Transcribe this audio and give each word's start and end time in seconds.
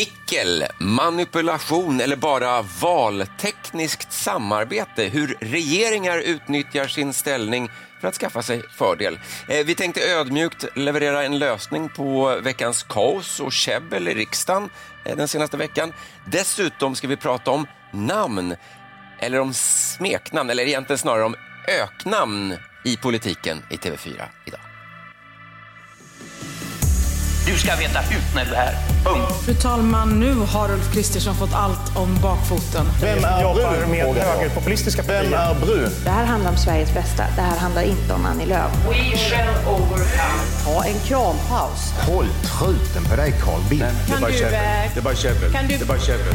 Mickel, 0.00 0.64
manipulation 0.78 2.00
eller 2.00 2.16
bara 2.16 2.62
valtekniskt 2.62 4.12
samarbete. 4.12 5.04
Hur 5.04 5.36
regeringar 5.40 6.18
utnyttjar 6.18 6.86
sin 6.86 7.12
ställning 7.12 7.70
för 8.00 8.08
att 8.08 8.14
skaffa 8.14 8.42
sig 8.42 8.62
fördel. 8.68 9.18
Eh, 9.48 9.66
vi 9.66 9.74
tänkte 9.74 10.00
ödmjukt 10.00 10.64
leverera 10.76 11.24
en 11.24 11.38
lösning 11.38 11.88
på 11.88 12.38
veckans 12.42 12.82
kaos 12.82 13.40
och 13.40 13.52
käbbel 13.52 14.08
i 14.08 14.14
riksdagen 14.14 14.70
eh, 15.04 15.16
den 15.16 15.28
senaste 15.28 15.56
veckan. 15.56 15.92
Dessutom 16.26 16.94
ska 16.94 17.08
vi 17.08 17.16
prata 17.16 17.50
om 17.50 17.66
namn, 17.92 18.56
eller 19.18 19.40
om 19.40 19.54
smeknamn, 19.54 20.50
eller 20.50 20.64
egentligen 20.64 20.98
snarare 20.98 21.24
om 21.24 21.34
öknamn 21.68 22.56
i 22.84 22.96
politiken 22.96 23.62
i 23.70 23.76
TV4 23.76 24.22
idag. 24.46 24.69
Du 27.46 27.58
ska 27.58 27.76
veta 27.76 27.98
hut 28.00 28.22
när 28.34 28.44
du 28.44 28.50
är 28.50 28.56
här. 28.56 28.74
Punkt. 29.04 29.32
Fru 29.44 29.54
talman, 29.54 30.20
nu 30.20 30.34
har 30.34 30.70
Ulf 30.72 30.92
Kristersson 30.92 31.34
fått 31.36 31.54
allt 31.54 31.96
om 31.96 32.18
bakfoten. 32.22 32.86
Vem 33.00 33.24
är 33.24 33.42
jobbar 33.42 33.76
Bru? 33.76 33.86
med 33.86 34.16
högerpopulistiska 34.16 35.02
Vem 35.02 35.34
är 35.34 35.54
Bru? 35.54 35.88
Det 36.04 36.10
här 36.10 36.24
handlar 36.24 36.50
om 36.50 36.56
Sveriges 36.56 36.94
bästa. 36.94 37.24
Det 37.36 37.42
här 37.42 37.56
handlar 37.58 37.82
inte 37.82 38.14
om 38.14 38.26
Annie 38.26 38.46
Lööf. 38.46 38.70
We 38.88 39.16
shall 39.16 39.74
overcome. 39.74 40.04
Ta 40.64 40.84
en 40.84 40.98
krampaus. 41.06 41.92
Håll 42.06 42.26
truten 42.44 43.04
på 43.10 43.16
dig 43.16 43.34
Carl 43.44 43.60
Bildt. 43.70 43.84
Kan 44.08 44.20
du, 44.20 44.26
eh, 44.44 44.50
Det 44.94 45.00
är 45.00 45.02
bara 45.02 45.14
käbbel. 45.14 45.52
Det 45.68 45.80
är 45.80 45.86
bara 45.86 45.98
käbbel. 45.98 46.34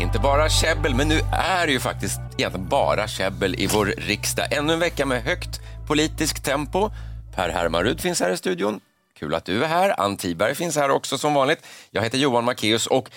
Inte 0.00 0.18
bara 0.18 0.48
käbbel, 0.48 0.94
men 0.94 1.08
nu 1.08 1.20
är 1.32 1.66
det 1.66 1.72
ju 1.72 1.80
faktiskt 1.80 2.20
egentligen 2.38 2.68
bara 2.68 3.08
käbbel 3.08 3.54
i 3.58 3.66
vår 3.66 3.86
riksdag. 3.86 4.52
Ännu 4.52 4.72
en 4.72 4.78
vecka 4.78 5.06
med 5.06 5.22
högt 5.22 5.60
politiskt 5.86 6.44
tempo. 6.44 6.90
Per 7.34 7.48
Hermarud 7.48 8.00
finns 8.00 8.20
här 8.20 8.30
i 8.30 8.36
studion. 8.36 8.80
Kul 9.18 9.34
att 9.34 9.44
du 9.44 9.64
är 9.64 9.68
här. 9.68 10.00
Ann 10.00 10.16
Tiberg 10.16 10.54
finns 10.54 10.76
här 10.76 10.90
också 10.90 11.18
som 11.18 11.34
vanligt. 11.34 11.66
Jag 11.90 12.02
heter 12.02 12.18
Johan 12.18 12.44
Macéus 12.44 12.86
och 12.86 13.10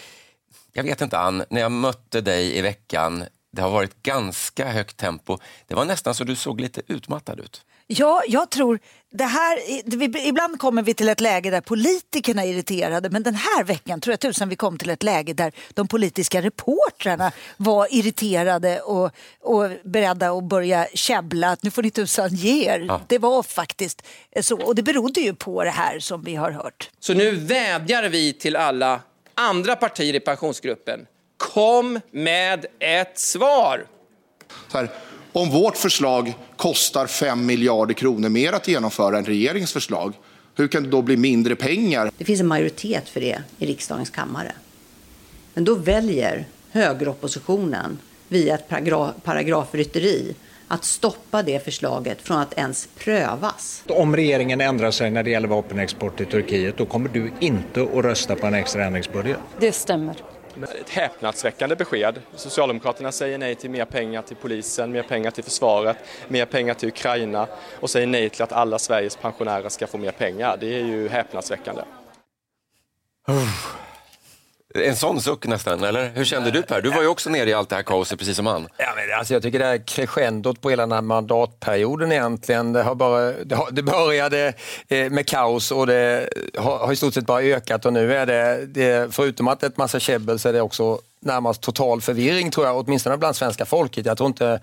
jag 0.73 0.83
vet 0.83 1.01
inte 1.01 1.19
Ann, 1.19 1.43
när 1.49 1.61
jag 1.61 1.71
mötte 1.71 2.21
dig 2.21 2.57
i 2.57 2.61
veckan, 2.61 3.23
det 3.51 3.61
har 3.61 3.69
varit 3.69 4.03
ganska 4.03 4.67
högt 4.69 4.97
tempo. 4.97 5.37
Det 5.67 5.75
var 5.75 5.85
nästan 5.85 6.15
så 6.15 6.23
du 6.23 6.35
såg 6.35 6.61
lite 6.61 6.81
utmattad 6.87 7.39
ut. 7.39 7.61
Ja, 7.91 8.23
jag 8.27 8.49
tror 8.49 8.79
det 9.11 9.23
här, 9.23 9.59
det- 9.89 9.97
vi- 9.97 10.27
ibland 10.27 10.59
kommer 10.59 10.81
vi 10.81 10.93
till 10.93 11.09
ett 11.09 11.19
läge 11.19 11.49
där 11.49 11.61
politikerna 11.61 12.43
är 12.45 12.49
irriterade 12.53 13.09
men 13.09 13.23
den 13.23 13.35
här 13.35 13.63
veckan 13.63 14.01
tror 14.01 14.11
jag 14.13 14.19
tusan 14.19 14.49
vi 14.49 14.55
kom 14.55 14.77
till 14.77 14.89
ett 14.89 15.03
läge 15.03 15.33
där 15.33 15.51
de 15.73 15.87
politiska 15.87 16.41
reportrarna 16.41 17.31
var 17.57 17.87
irriterade 17.91 18.81
och, 18.81 19.11
och 19.41 19.69
beredda 19.83 20.31
att 20.31 20.43
börja 20.43 20.87
käbbla 20.93 21.49
att 21.49 21.63
nu 21.63 21.71
får 21.71 21.83
ni 21.83 21.91
tusan 21.91 22.29
ge 22.35 22.65
er. 22.69 22.99
Det 23.07 23.17
var 23.17 23.43
faktiskt 23.43 24.01
så 24.41 24.61
och 24.61 24.75
det 24.75 24.83
berodde 24.83 25.19
ju 25.21 25.35
på 25.35 25.63
det 25.63 25.69
här 25.69 25.99
som 25.99 26.21
vi 26.23 26.35
har 26.35 26.51
hört. 26.51 26.89
Så 26.99 27.13
nu 27.13 27.31
vädjar 27.31 28.09
vi 28.09 28.33
till 28.33 28.55
alla 28.55 29.01
andra 29.33 29.75
partier 29.75 30.15
i 30.15 30.19
pensionsgruppen. 30.19 30.99
Kom 31.39 31.99
med 32.11 32.65
ett 32.79 33.19
svar! 33.19 33.85
Så 34.71 34.77
här, 34.77 34.89
om 35.33 35.49
vårt 35.49 35.77
förslag 35.77 36.33
kostar 36.57 37.07
5 37.07 37.45
miljarder 37.45 37.93
kronor 37.93 38.29
mer 38.29 38.53
att 38.53 38.67
genomföra 38.67 39.17
än 39.17 39.25
regeringens 39.25 39.73
förslag, 39.73 40.13
hur 40.55 40.67
kan 40.67 40.83
det 40.83 40.89
då 40.89 41.01
bli 41.01 41.17
mindre 41.17 41.55
pengar? 41.55 42.11
Det 42.17 42.25
finns 42.25 42.41
en 42.41 42.47
majoritet 42.47 43.09
för 43.09 43.19
det 43.21 43.41
i 43.57 43.65
riksdagens 43.65 44.09
kammare. 44.09 44.51
Men 45.53 45.63
då 45.63 45.75
väljer 45.75 46.45
högeroppositionen 46.71 47.99
via 48.27 48.55
ett 48.55 48.69
paragra- 48.69 49.13
paragrafrytteri 49.23 50.35
att 50.67 50.85
stoppa 50.85 51.43
det 51.43 51.65
förslaget 51.65 52.21
från 52.21 52.37
att 52.37 52.53
ens 52.53 52.89
prövas. 52.97 53.83
Om 53.87 54.15
regeringen 54.15 54.61
ändrar 54.61 54.91
sig 54.91 55.11
när 55.11 55.23
det 55.23 55.29
gäller 55.29 55.47
vapenexport 55.47 56.17
till 56.17 56.25
Turkiet 56.25 56.77
då 56.77 56.85
kommer 56.85 57.09
du 57.09 57.31
inte 57.39 57.81
att 57.81 58.05
rösta 58.05 58.35
på 58.35 58.47
en 58.47 58.53
extra 58.53 58.85
ändringsbudget. 58.85 59.37
Det 59.59 59.71
stämmer. 59.71 60.15
Ett 60.63 60.89
häpnadsväckande 60.89 61.75
besked. 61.75 62.21
Socialdemokraterna 62.35 63.11
säger 63.11 63.37
nej 63.37 63.55
till 63.55 63.69
mer 63.69 63.85
pengar 63.85 64.21
till 64.21 64.35
polisen, 64.35 64.91
mer 64.91 65.03
pengar 65.03 65.31
till 65.31 65.43
försvaret, 65.43 65.97
mer 66.27 66.45
pengar 66.45 66.73
till 66.73 66.89
Ukraina 66.89 67.47
och 67.79 67.89
säger 67.89 68.07
nej 68.07 68.29
till 68.29 68.43
att 68.43 68.51
alla 68.51 68.79
Sveriges 68.79 69.15
pensionärer 69.15 69.69
ska 69.69 69.87
få 69.87 69.97
mer 69.97 70.11
pengar. 70.11 70.57
Det 70.59 70.75
är 70.75 70.85
ju 70.85 71.09
häpnadsväckande. 71.09 71.81
En 74.75 74.95
sån 74.95 75.21
suck 75.21 75.47
nästan, 75.47 75.83
eller? 75.83 76.11
Hur 76.15 76.25
kände 76.25 76.51
du 76.51 76.61
Per? 76.61 76.81
Du 76.81 76.89
var 76.89 77.01
ju 77.01 77.07
också 77.07 77.29
nere 77.29 77.49
i 77.49 77.53
allt 77.53 77.69
det 77.69 77.75
här 77.75 77.83
kaoset 77.83 78.19
precis 78.19 78.35
som 78.35 78.45
han. 78.45 78.67
Ja, 78.77 78.85
men 78.95 79.19
alltså 79.19 79.33
jag 79.33 79.43
tycker 79.43 79.59
det 79.59 79.65
här 79.65 79.87
crescendot 79.87 80.61
på 80.61 80.69
hela 80.69 80.83
den 80.83 80.91
här 80.91 81.01
mandatperioden 81.01 82.11
egentligen, 82.11 82.73
det, 82.73 82.83
har 82.83 82.95
bara, 82.95 83.31
det, 83.31 83.55
har, 83.55 83.71
det 83.71 83.83
började 83.83 84.53
eh, 84.87 85.09
med 85.09 85.27
kaos 85.27 85.71
och 85.71 85.87
det 85.87 86.29
har, 86.57 86.77
har 86.77 86.93
i 86.93 86.95
stort 86.95 87.13
sett 87.13 87.25
bara 87.25 87.41
ökat 87.41 87.85
och 87.85 87.93
nu 87.93 88.13
är 88.13 88.25
det, 88.25 88.65
det 88.65 89.13
förutom 89.13 89.47
att 89.47 89.59
det 89.59 89.67
är 89.67 89.69
ett 89.69 89.77
massa 89.77 89.99
käbbel 89.99 90.39
så 90.39 90.49
är 90.49 90.53
det 90.53 90.61
också 90.61 90.99
närmast 91.19 91.61
total 91.61 92.01
förvirring 92.01 92.51
tror 92.51 92.65
jag, 92.65 92.77
åtminstone 92.77 93.17
bland 93.17 93.35
svenska 93.35 93.65
folket. 93.65 94.05
Jag 94.05 94.17
tror 94.17 94.27
inte 94.27 94.59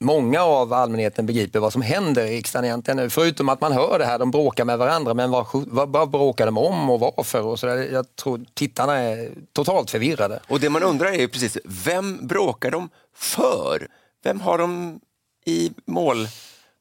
många 0.00 0.42
av 0.42 0.72
allmänheten 0.72 1.26
begriper 1.26 1.58
vad 1.58 1.72
som 1.72 1.82
händer 1.82 2.24
i 2.26 2.36
riksdagen 2.36 2.64
egentligen 2.64 2.96
nu. 2.96 3.10
Förutom 3.10 3.48
att 3.48 3.60
man 3.60 3.72
hör 3.72 3.98
det 3.98 4.04
här, 4.06 4.18
de 4.18 4.30
bråkar 4.30 4.64
med 4.64 4.78
varandra, 4.78 5.14
men 5.14 5.30
vad, 5.30 5.46
vad, 5.52 5.88
vad 5.88 6.10
bråkar 6.10 6.46
de 6.46 6.58
om 6.58 6.90
och 6.90 7.00
varför? 7.00 7.42
Och 7.42 7.58
så 7.58 7.66
där. 7.66 7.76
Jag 7.92 8.16
tror 8.16 8.44
tittarna 8.54 8.96
är 8.98 9.30
totalt 9.52 9.90
förvirrade. 9.90 10.40
Och 10.48 10.60
det 10.60 10.70
man 10.70 10.82
undrar 10.82 11.06
är 11.08 11.18
ju 11.18 11.28
precis, 11.28 11.58
vem 11.64 12.26
bråkar 12.26 12.70
de 12.70 12.88
för? 13.16 13.88
Vem 14.24 14.40
har 14.40 14.58
de 14.58 15.00
i 15.46 15.70
mål? 15.86 16.28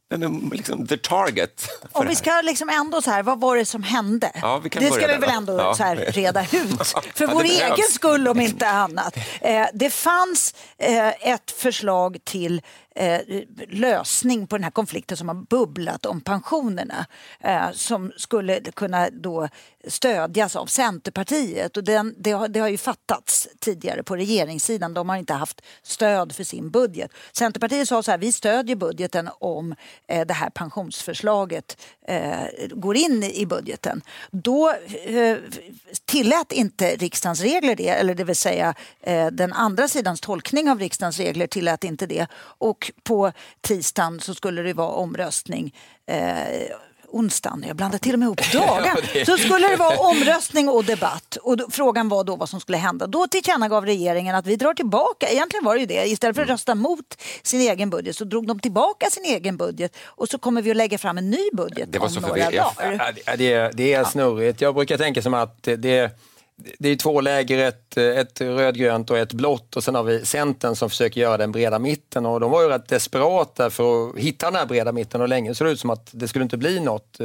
Vem 0.09 0.24
är 0.24 0.56
liksom 0.56 0.88
the 0.88 0.97
target? 0.97 1.69
Om 1.91 2.07
vi 2.07 2.16
ska 2.16 2.41
liksom 2.41 2.69
ändå 2.69 3.01
så 3.01 3.12
här, 3.12 3.24
vad 3.24 3.39
var 3.39 3.56
det 3.57 3.66
som 3.66 3.84
hände? 3.84 4.31
Ja, 4.41 4.57
vi 4.63 4.69
kan 4.69 4.84
det 4.84 4.91
ska 4.91 5.07
vi 5.07 5.13
väl 5.13 5.22
då. 5.22 5.28
ändå 5.28 5.53
Ja. 5.57 5.74
så 5.75 5.84
här 5.84 5.95
reda 5.95 6.41
ut. 6.41 6.88
För 7.16 7.24
Ja, 7.28 7.29
vår 7.34 7.44
egen 7.44 7.88
skull 7.91 8.28
om 8.28 8.39
inte 8.39 8.68
annat. 8.69 9.18
Eh, 9.41 9.66
det 9.74 9.89
fanns 9.89 10.53
eh, 10.78 11.29
ett 11.31 11.51
förslag 11.51 12.18
till 12.24 12.62
eh, 12.97 13.43
lösning 13.69 14.47
på 14.47 14.57
den 14.57 14.63
här 14.63 14.71
konflikten 14.71 15.17
som 15.17 15.27
har 15.27 15.35
bubblat 15.35 16.05
om 16.05 16.21
pensionerna 16.21 17.05
eh, 17.39 17.71
som 17.71 18.11
skulle 18.17 18.59
kunna 18.59 19.09
då 19.09 19.47
stödjas 19.87 20.55
av 20.55 20.65
Centerpartiet. 20.65 21.77
Och 21.77 21.83
den, 21.83 22.15
det, 22.17 22.31
har, 22.31 22.47
det 22.47 22.59
har 22.59 22.67
ju 22.67 22.77
fattats 22.77 23.47
tidigare 23.59 24.03
på 24.03 24.15
regeringssidan. 24.15 24.93
De 24.93 25.09
har 25.09 25.17
inte 25.17 25.33
haft 25.33 25.61
stöd 25.83 26.35
för 26.35 26.43
sin 26.43 26.69
budget. 26.69 27.11
Centerpartiet 27.31 27.87
sa 27.87 28.03
så 28.03 28.11
här, 28.11 28.17
vi 28.17 28.31
stödjer 28.31 28.75
budgeten 28.75 29.29
om 29.39 29.75
eh, 30.07 30.27
det 30.27 30.33
här 30.33 30.49
pensionsförslaget 30.49 31.81
eh, 32.07 32.67
går 32.69 32.95
in 32.95 33.23
i 33.23 33.45
budgeten. 33.45 34.01
Då 34.31 34.73
eh, 35.05 35.37
tillät 36.05 36.51
inte 36.51 36.95
riksdagens 36.95 37.41
regler 37.41 37.75
det, 37.75 37.89
eller 37.89 38.15
det 38.15 38.23
vill 38.23 38.35
säga 38.35 38.73
eh, 39.01 39.27
den 39.27 39.53
andra 39.53 39.87
sidans 39.87 40.21
tolkning 40.21 40.69
av 40.69 40.79
riksdagens 40.79 41.19
regler 41.19 41.47
tillät 41.47 41.83
inte 41.83 42.05
det. 42.05 42.27
Och 42.59 42.86
på 43.03 43.31
tisdagen 43.61 44.19
så 44.19 44.33
skulle 44.33 44.61
det 44.61 44.73
vara 44.73 44.91
omröstning 44.91 45.75
eh, 46.05 46.75
onsdagen, 47.09 47.63
jag 47.67 47.75
blandar 47.75 47.97
till 47.97 48.13
och 48.13 48.19
med 48.19 48.25
ihop 48.25 48.51
dagar, 48.53 49.25
så 49.25 49.37
skulle 49.37 49.67
det 49.67 49.75
vara 49.75 49.97
omröstning 49.97 50.69
och 50.69 50.83
debatt. 50.83 51.37
Och 51.41 51.57
då, 51.57 51.67
frågan 51.69 52.09
var 52.09 52.23
då 52.23 52.35
vad 52.35 52.49
som 52.49 52.59
skulle 52.59 52.77
hända. 52.77 53.07
Då 53.07 53.27
tillkännagav 53.27 53.85
regeringen 53.85 54.35
att 54.35 54.45
vi 54.45 54.55
drar 54.55 54.73
tillbaka, 54.73 55.29
egentligen 55.29 55.65
var 55.65 55.73
det 55.75 55.79
ju 55.79 55.85
det, 55.85 56.07
istället 56.07 56.35
för 56.35 56.43
att 56.43 56.49
rösta 56.49 56.75
mot 56.75 57.21
sin 57.43 57.61
egen 57.61 57.89
budget 57.89 58.15
så 58.15 58.23
drog 58.23 58.47
de 58.47 58.59
tillbaka 58.59 59.09
sin 59.09 59.25
egen 59.25 59.57
budget 59.57 59.97
och 60.05 60.29
så 60.29 60.37
kommer 60.37 60.61
vi 60.61 60.71
att 60.71 60.77
lägga 60.77 60.97
fram 60.97 61.17
en 61.17 61.29
ny 61.29 61.49
budget 61.53 61.91
Det 61.91 61.99
var 61.99 62.07
om 62.07 62.13
så 62.13 62.19
några 62.19 62.51
dagar. 62.51 63.13
Ja, 63.25 63.35
det, 63.35 63.71
det 63.73 63.93
är 63.93 64.03
snurrigt. 64.03 64.61
Jag 64.61 64.75
brukar 64.75 64.97
tänka 64.97 65.21
som 65.21 65.33
att 65.33 65.63
det, 65.63 66.11
det 66.79 66.90
är 66.90 66.95
två 66.95 67.22
läger, 67.22 67.68
ett, 67.68 67.97
ett 67.97 68.41
rödgrönt 68.41 69.09
och 69.12 69.18
ett 69.18 69.34
blått 69.34 69.75
och 69.75 69.84
sen 69.84 69.95
har 69.95 70.03
vi 70.03 70.25
Centern 70.25 70.75
som 70.75 70.90
försöker 70.90 71.22
göra 71.22 71.38
den 71.38 71.51
breda 71.51 71.79
mitten 71.79 72.25
och 72.25 72.40
de 72.40 72.51
var 72.51 72.62
ju 72.62 72.68
rätt 72.68 72.88
desperata 72.88 73.69
för 73.69 74.09
att 74.09 74.18
hitta 74.18 74.45
den 74.45 74.56
här 74.56 74.66
breda 74.66 74.91
mitten 74.91 75.22
och 75.22 75.29
länge 75.29 75.56
såg 75.56 75.68
det 75.68 75.72
ut 75.72 75.79
som 75.79 75.90
att 75.90 76.09
det 76.12 76.28
skulle 76.28 76.44
inte 76.44 76.57
bli 76.57 76.79
något. 76.79 77.18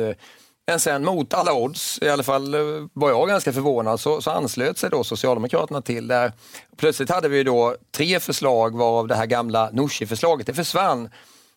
Men 0.66 0.80
sen 0.80 1.04
mot 1.04 1.34
alla 1.34 1.54
odds, 1.54 1.98
i 2.02 2.08
alla 2.08 2.22
fall 2.22 2.54
var 2.92 3.10
jag 3.10 3.28
ganska 3.28 3.52
förvånad, 3.52 4.00
så, 4.00 4.20
så 4.20 4.30
anslöt 4.30 4.78
sig 4.78 4.90
då 4.90 5.04
Socialdemokraterna 5.04 5.82
till 5.82 6.08
där. 6.08 6.32
Plötsligt 6.76 7.10
hade 7.10 7.28
vi 7.28 7.42
då 7.42 7.76
tre 7.96 8.20
förslag 8.20 8.76
varav 8.76 9.08
det 9.08 9.14
här 9.14 9.26
gamla 9.26 9.70
Nooshi-förslaget, 9.72 10.46
det 10.46 10.54
försvann. 10.54 11.10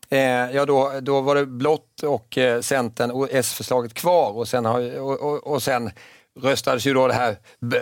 Eh, 0.09 0.19
ja, 0.51 0.65
då, 0.65 0.91
då 1.01 1.21
var 1.21 1.35
det 1.35 1.45
blått 1.45 2.03
och 2.03 2.37
eh, 2.37 2.61
Centern 2.61 3.11
och 3.11 3.27
S-förslaget 3.31 3.93
kvar 3.93 4.31
och 4.31 4.47
sen, 4.47 4.65
har, 4.65 4.99
och, 4.99 5.19
och, 5.19 5.47
och 5.47 5.63
sen 5.63 5.91
röstades 6.41 6.85
ju 6.87 6.93
då 6.93 7.07
det 7.07 7.13
här 7.13 7.37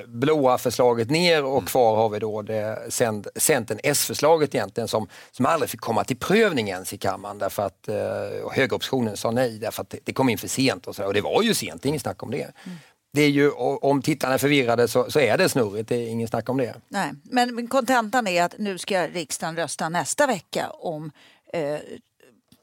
blåa 0.08 0.58
förslaget 0.58 1.10
ner 1.10 1.44
och 1.46 1.68
kvar 1.68 1.96
har 1.96 2.10
vi 2.10 2.20
då 2.20 2.42
det 2.42 2.86
cent- 2.90 3.28
Centern 3.36 3.80
S-förslaget 3.84 4.56
egentligen 4.56 4.88
som, 4.88 5.08
som 5.32 5.46
aldrig 5.46 5.70
fick 5.70 5.80
komma 5.80 6.04
till 6.04 6.18
prövning 6.18 6.70
ens 6.70 6.94
i 6.94 6.98
kammaren 6.98 7.38
därför 7.38 7.64
att 7.66 7.88
eh, 7.88 8.44
och 8.44 8.54
högeroppositionen 8.54 9.18
sa 9.18 9.32
nej 9.32 9.60
därför 9.60 9.82
att 9.82 9.96
det, 10.04 10.14
kom 10.14 10.30
in 10.30 10.38
för 10.38 10.48
sent 10.48 10.88
och 10.88 10.96
så 10.96 11.06
och 11.06 11.14
det 11.14 11.22
var 11.22 11.44
ju 11.44 11.54
sent, 11.54 11.86
inget 11.86 12.02
snack 12.02 12.24
om 12.24 12.32
det. 12.32 12.52
Det 13.14 13.22
är 13.22 13.30
ju, 13.30 13.52
om 13.52 14.02
tittarna 14.02 14.34
är 14.34 14.38
förvirrade 14.38 14.88
så, 14.88 15.12
så 15.12 15.20
är 15.20 15.38
det 15.38 15.50
snurrigt, 15.50 15.90
det 15.90 15.96
är 15.96 16.08
ingen 16.08 16.28
snack 16.28 16.50
om 16.50 16.58
det. 16.58 16.76
Nej, 16.88 17.12
men 17.24 17.56
men 17.56 17.68
kontentan 17.68 18.28
är 18.28 18.44
att 18.44 18.56
nu 18.58 18.78
ska 18.78 19.08
riksdagen 19.08 19.56
rösta 19.56 19.90
nästa 19.90 20.28
vecka 20.28 20.70
om 20.70 21.12
eh, 21.54 21.80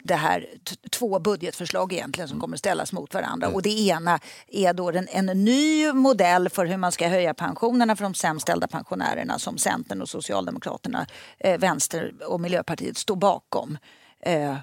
det 0.03 0.15
här 0.15 0.47
två 0.91 1.19
budgetförslag 1.19 1.93
egentligen 1.93 2.29
som 2.29 2.41
kommer 2.41 2.57
ställas 2.57 2.93
mot 2.93 3.15
varandra. 3.15 3.49
Och 3.49 3.63
det 3.63 3.81
ena 3.81 4.19
är 4.49 4.73
då 4.73 4.91
den, 4.91 5.09
en 5.11 5.27
ny 5.27 5.93
modell 5.93 6.49
för 6.49 6.67
hur 6.67 6.77
man 6.77 6.93
ska 6.93 7.09
höja 7.09 7.35
pensionerna 7.35 7.97
för 7.97 8.05
de 8.05 8.15
sämst 8.15 8.43
ställda 8.43 8.69
pensionärerna 8.69 9.39
som 9.39 9.59
Centern 9.59 10.03
och 10.03 10.09
Socialdemokraterna, 10.09 11.07
eh, 11.39 11.59
Vänster 11.59 12.13
och 12.27 12.41
Miljöpartiet 12.41 12.97
står 12.97 13.17
bakom. 13.17 13.79
Eh, 14.23 14.57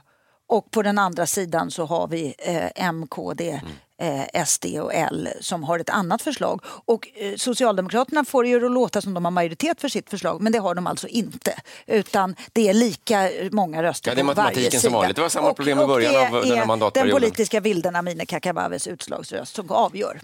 och 0.47 0.71
på 0.71 0.81
den 0.81 0.97
andra 0.97 1.25
sidan 1.25 1.71
så 1.71 1.85
har 1.85 2.07
vi 2.07 2.35
eh, 2.37 2.85
M, 2.87 3.07
KD, 3.07 3.61
eh, 4.01 4.45
SD 4.45 4.65
och 4.65 4.93
L 4.93 5.29
som 5.41 5.63
har 5.63 5.79
ett 5.79 5.89
annat 5.89 6.21
förslag. 6.21 6.61
Och 6.85 7.07
eh, 7.15 7.35
Socialdemokraterna 7.35 8.25
får 8.25 8.43
det 8.43 8.49
ju 8.49 8.65
att 8.65 8.71
låta 8.71 9.01
som 9.01 9.13
de 9.13 9.25
har 9.25 9.31
majoritet 9.31 9.81
för 9.81 9.89
sitt 9.89 10.09
förslag 10.09 10.41
men 10.41 10.51
det 10.51 10.59
har 10.59 10.75
de 10.75 10.87
alltså 10.87 11.07
inte. 11.07 11.53
Utan 11.87 12.35
det 12.53 12.69
är 12.69 12.73
lika 12.73 13.29
många 13.51 13.83
röster 13.83 14.11
Ja, 14.11 14.15
det 14.15 14.21
är 14.21 14.23
på 14.23 14.27
varje 14.27 14.35
matematiken 14.43 14.71
sida. 14.71 14.81
som 14.81 14.93
vanligt. 14.93 15.15
Det 15.15 15.21
var 15.21 15.29
samma 15.29 15.49
Och- 15.49 15.55
problem 15.55 15.79
i 15.79 15.85
början 15.87 16.13
det 16.13 16.19
av 16.27 16.31
den 16.43 16.51
här 16.51 16.61
är 16.61 16.65
mandatperioden. 16.65 17.11
Den 17.13 17.21
politiska 17.21 17.61
bilden 17.61 17.95
Amineh 17.95 18.25
Kakabavehs 18.25 18.87
utslagsröst 18.87 19.55
som 19.55 19.71
avgör. 19.71 20.21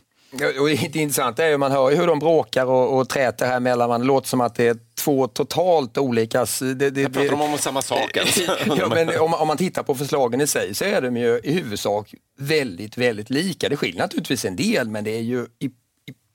Och 0.59 0.67
det 0.67 0.95
intressanta 0.95 1.45
är 1.45 1.49
ju 1.49 1.57
man 1.57 1.71
hör 1.71 1.89
ju 1.89 1.95
hur 1.97 2.07
de 2.07 2.19
bråkar 2.19 2.65
och, 2.65 2.97
och 2.97 3.09
träter 3.09 3.45
här 3.47 3.59
mellan 3.59 3.89
man. 3.89 4.01
Det 4.01 4.07
låter 4.07 4.27
som 4.27 4.41
att 4.41 4.55
det 4.55 4.67
är 4.67 4.77
två 4.95 5.27
totalt 5.27 5.97
olika... 5.97 6.41
s- 6.41 6.59
Det, 6.59 6.89
det, 6.89 7.09
Pratar 7.09 7.29
de 7.29 7.41
om 7.41 7.57
samma 7.57 7.81
sak 7.81 8.17
ja, 8.77 8.87
men 8.89 9.19
om, 9.19 9.33
om 9.33 9.47
man 9.47 9.57
tittar 9.57 9.83
på 9.83 9.95
förslagen 9.95 10.41
i 10.41 10.47
sig 10.47 10.75
så 10.75 10.85
är 10.85 11.01
de 11.01 11.17
ju 11.17 11.39
i 11.43 11.51
huvudsak 11.53 12.15
väldigt, 12.39 12.97
väldigt 12.97 13.29
lika. 13.29 13.69
Det 13.69 13.77
skiljer 13.77 14.01
naturligtvis 14.01 14.45
en 14.45 14.55
del 14.55 14.89
men 14.89 15.03
det 15.03 15.11
är 15.11 15.21
ju 15.21 15.45
i, 15.59 15.65
i, 15.65 15.71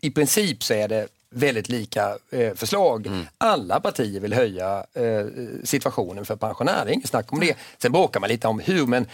i 0.00 0.10
princip 0.10 0.62
så 0.62 0.74
är 0.74 0.88
det 0.88 1.06
väldigt 1.30 1.68
lika 1.68 2.16
eh, 2.32 2.54
förslag. 2.54 3.06
Mm. 3.06 3.26
Alla 3.38 3.80
partier 3.80 4.20
vill 4.20 4.32
höja 4.34 4.84
eh, 4.94 5.26
situationen 5.64 6.24
för 6.24 6.36
pensionärer, 6.36 6.84
det 6.84 6.90
är 6.90 6.94
inget 6.94 7.08
snack 7.08 7.32
om 7.32 7.40
det. 7.40 7.54
Sen 7.82 7.92
bråkar 7.92 8.20
man 8.20 8.28
lite 8.28 8.48
om 8.48 8.60
hur 8.60 8.86
men 8.86 9.06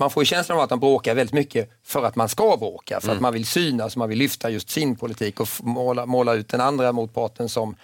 man 0.00 0.10
får 0.10 0.22
ju 0.22 0.24
känslan 0.26 0.58
av 0.58 0.64
att 0.64 0.70
de 0.70 0.80
bråkar 0.80 1.14
väldigt 1.14 1.34
mycket 1.34 1.70
för 1.84 2.04
att 2.04 2.16
man 2.16 2.28
ska 2.28 2.56
bråka, 2.56 3.00
för 3.00 3.08
Mm. 3.08 3.16
att 3.16 3.22
man 3.22 3.32
vill 3.32 3.46
synas, 3.46 3.96
man 3.96 4.08
vill 4.08 4.18
lyfta 4.18 4.50
just 4.50 4.70
sin 4.70 4.96
politik 4.96 5.40
och 5.40 5.48
måla, 5.62 6.06
måla 6.06 6.34
ut 6.34 6.48
den 6.48 6.60
andra 6.60 6.92
motparten 6.92 7.48
som, 7.48 7.76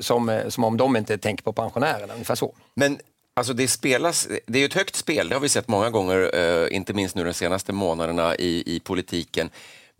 som, 0.00 0.28
eh, 0.28 0.48
som 0.48 0.64
om 0.64 0.76
de 0.76 0.96
inte 0.96 1.18
tänker 1.18 1.44
på 1.44 1.52
pensionärerna, 1.52 2.12
ungefär 2.12 2.34
så. 2.34 2.54
Men 2.74 2.98
alltså 3.34 3.52
det 3.52 3.68
spelas, 3.68 4.28
det 4.46 4.58
är 4.58 4.66
ett 4.66 4.74
högt 4.74 4.96
spel, 4.96 5.28
det 5.28 5.34
har 5.34 5.40
vi 5.40 5.48
sett 5.48 5.68
många 5.68 5.90
gånger, 5.90 6.30
eh, 6.34 6.76
inte 6.76 6.92
minst 6.92 7.14
nu 7.16 7.24
de 7.24 7.34
senaste 7.34 7.72
månaderna 7.72 8.36
i, 8.36 8.76
i 8.76 8.80
politiken. 8.80 9.50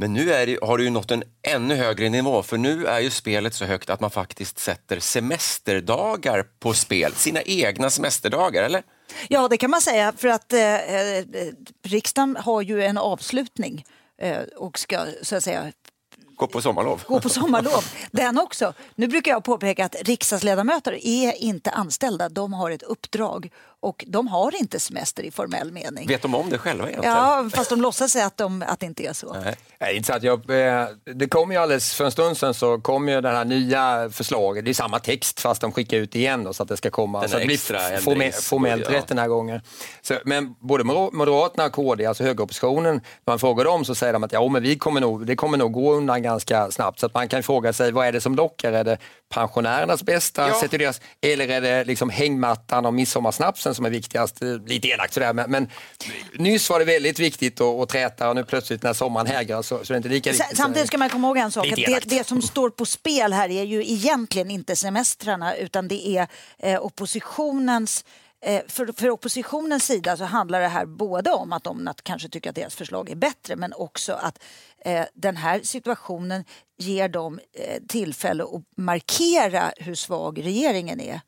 Men 0.00 0.12
nu 0.12 0.32
är 0.32 0.46
det, 0.46 0.58
har 0.62 0.78
det 0.78 0.84
ju 0.84 0.90
nått 0.90 1.10
en 1.10 1.22
ännu 1.42 1.74
högre 1.74 2.08
nivå, 2.08 2.42
för 2.42 2.56
nu 2.56 2.86
är 2.86 3.00
ju 3.00 3.10
spelet 3.10 3.54
så 3.54 3.64
högt 3.64 3.90
att 3.90 4.00
man 4.00 4.10
faktiskt 4.10 4.58
sätter 4.58 5.00
semesterdagar 5.00 6.44
på 6.58 6.74
spel, 6.74 7.12
sina 7.12 7.42
egna 7.42 7.90
semesterdagar, 7.90 8.62
eller? 8.62 8.82
Ja, 9.28 9.48
det 9.48 9.56
kan 9.56 9.70
man 9.70 9.80
säga 9.80 10.12
för 10.16 10.28
att 10.28 10.52
eh, 10.52 10.74
eh, 10.74 11.24
riksdagen 11.82 12.36
har 12.36 12.62
ju 12.62 12.82
en 12.84 12.98
avslutning 12.98 13.84
eh, 14.22 14.38
och 14.56 14.78
ska 14.78 15.06
så 15.22 15.36
att 15.36 15.44
säga 15.44 15.72
Gå 16.36 16.46
på 16.46 16.62
sommarlov. 16.62 17.02
gå 17.06 17.20
på 17.20 17.28
sommarlov. 17.28 17.84
Den 18.10 18.38
också. 18.38 18.72
Nu 18.94 19.06
brukar 19.06 19.30
jag 19.30 19.44
påpeka 19.44 19.84
att 19.84 19.96
riksdagsledamöter 20.02 21.06
är 21.06 21.42
inte 21.42 21.70
anställda. 21.70 22.28
De 22.28 22.52
har 22.52 22.70
ett 22.70 22.82
uppdrag 22.82 23.50
och 23.80 24.04
de 24.08 24.28
har 24.28 24.56
inte 24.60 24.80
semester 24.80 25.22
i 25.22 25.30
formell 25.30 25.72
mening. 25.72 26.08
Vet 26.08 26.22
de 26.22 26.34
om 26.34 26.50
det 26.50 26.58
själva 26.58 26.88
egentligen? 26.88 27.16
Ja, 27.16 27.50
fast 27.54 27.70
de 27.70 27.80
låtsas 27.80 28.10
säga 28.12 28.26
att, 28.26 28.36
de, 28.36 28.62
att 28.62 28.80
det 28.80 28.86
inte 28.86 29.02
är 29.06 29.12
så. 29.12 29.36
Nej. 29.44 29.56
Nej, 29.80 29.96
inte 29.96 30.06
så 30.06 30.12
att 30.12 30.22
jag, 30.22 30.50
eh, 30.50 30.86
det 31.14 31.28
kom 31.28 31.52
ju 31.52 31.58
alldeles 31.58 31.94
för 31.94 32.04
en 32.04 32.10
stund 32.12 32.36
sedan 32.36 32.54
så 32.54 32.80
kom 32.80 33.08
ju 33.08 33.20
det 33.20 33.28
här 33.28 33.44
nya 33.44 34.10
förslaget. 34.10 34.64
Det 34.64 34.70
är 34.70 34.74
samma 34.74 34.98
text 34.98 35.40
fast 35.40 35.60
de 35.60 35.72
skickar 35.72 35.96
ut 35.96 36.14
igen 36.14 36.44
då, 36.44 36.52
så 36.52 36.62
att 36.62 36.68
det 36.68 36.76
ska 36.76 36.90
komma. 36.90 37.20
Den 37.20 37.28
så 37.28 37.36
att 37.36 37.42
det 37.42 37.46
blir 37.46 37.54
extra 37.56 37.78
forme- 37.78 37.84
ändringsbudget, 37.96 38.44
formellt 38.44 38.84
ja. 38.90 38.96
rätt 38.96 39.06
den 39.08 39.18
här 39.18 39.28
gången. 39.28 39.60
Så, 40.02 40.14
men 40.24 40.54
både 40.60 40.84
Mo- 40.84 41.12
Moderaterna 41.12 41.64
och 41.66 41.72
KD, 41.72 42.06
alltså 42.06 42.24
högeroppositionen, 42.24 42.94
när 42.94 43.32
man 43.32 43.38
frågar 43.38 43.64
dem 43.64 43.84
så 43.84 43.94
säger 43.94 44.12
de 44.12 44.24
att 44.24 44.32
ja, 44.32 44.48
men 44.48 44.62
vi 44.62 44.76
kommer 44.78 45.00
nog, 45.00 45.26
det 45.26 45.36
kommer 45.36 45.58
nog 45.58 45.72
gå 45.72 45.92
undan 45.94 46.22
ganska 46.22 46.70
snabbt. 46.70 47.00
Så 47.00 47.06
att 47.06 47.14
man 47.14 47.28
kan 47.28 47.42
fråga 47.42 47.72
sig 47.72 47.92
vad 47.92 48.06
är 48.06 48.12
det 48.12 48.20
som 48.20 48.34
lockar? 48.34 48.72
Är 48.72 48.84
det 48.84 48.98
pensionärernas 49.28 50.02
bästa, 50.02 50.48
Ja. 50.48 50.60
sett 50.60 50.70
deras, 50.70 51.00
eller 51.20 51.48
är 51.48 51.60
det 51.60 51.84
liksom 51.84 52.10
hängmattan 52.10 52.86
och 52.86 52.94
midsommarsnapsen 52.94 53.74
som 53.74 53.84
är 53.84 53.90
viktigast? 53.90 54.40
Lite 54.66 54.88
elakt 54.88 55.14
sådär, 55.14 55.32
men, 55.32 55.50
men 55.50 55.68
nyss 56.34 56.70
var 56.70 56.78
det 56.78 56.84
väldigt 56.84 57.18
viktigt 57.18 57.60
att, 57.60 57.80
att 57.80 57.88
träta 57.88 58.28
och 58.28 58.34
nu 58.36 58.44
plötsligt 58.44 58.82
när 58.82 58.92
sommaren 58.92 59.26
hägrar 59.26 59.62
så, 59.62 59.84
så 59.84 59.92
är 59.92 59.94
det 59.94 59.96
inte 59.96 60.08
lika 60.08 60.32
viktigt. 60.32 60.56
Samtidigt 60.56 60.88
ska 60.88 60.98
man 60.98 61.10
komma 61.10 61.28
ihåg 61.28 61.36
en 61.36 61.52
sak. 61.52 61.66
Att 61.66 61.76
det, 61.76 62.02
det 62.04 62.26
som 62.26 62.42
står 62.42 62.70
på 62.70 62.86
spel 62.86 63.32
här 63.32 63.48
är 63.48 63.64
ju 63.64 63.82
egentligen 63.82 64.50
inte 64.50 64.76
semestrarna 64.76 65.56
utan 65.56 65.88
det 65.88 66.08
är 66.08 66.26
eh, 66.58 66.84
oppositionens 66.84 68.04
för, 68.68 68.92
för 69.00 69.10
oppositionens 69.10 69.84
sida 69.86 70.16
så 70.16 70.24
handlar 70.24 70.60
det 70.60 70.68
här 70.68 70.86
både 70.86 71.30
om 71.30 71.52
att 71.52 71.64
de 71.64 71.88
kanske 72.02 72.28
tycker 72.28 72.50
att 72.50 72.56
deras 72.56 72.74
förslag 72.74 73.10
är 73.10 73.14
bättre 73.16 73.56
men 73.56 73.72
också 73.72 74.12
att 74.12 74.42
eh, 74.84 75.04
den 75.14 75.36
här 75.36 75.60
situationen 75.62 76.44
ger 76.78 77.08
dem 77.08 77.40
eh, 77.52 77.82
tillfälle 77.88 78.44
att 78.44 78.62
markera 78.76 79.72
hur 79.76 79.94
svag 79.94 80.44
regeringen 80.44 81.00
är. 81.00 81.20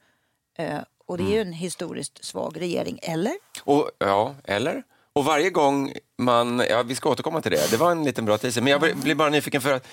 Eh, 0.59 0.79
och 1.07 1.19
det 1.19 1.25
är 1.25 1.31
ju 1.35 1.41
en 1.41 1.53
historiskt 1.53 2.25
svag 2.25 2.61
regering, 2.61 2.99
eller? 3.03 3.33
Och, 3.65 3.91
ja, 3.99 4.35
eller? 4.45 4.83
Och 5.13 5.25
varje 5.25 5.51
gång 5.51 5.93
man, 6.19 6.63
ja 6.71 6.83
vi 6.83 6.95
ska 6.95 7.11
återkomma 7.11 7.41
till 7.41 7.51
det, 7.53 7.71
det 7.71 7.77
var 7.77 7.91
en 7.91 8.05
liten 8.05 8.25
bra 8.25 8.39
teaser, 8.39 8.61
men 8.61 8.71
jag 8.71 8.81
blir- 8.81 8.95
blir 8.95 9.15
bara 9.15 9.29
nyfiken 9.31 9.61
för, 9.61 9.73
att- 9.73 9.87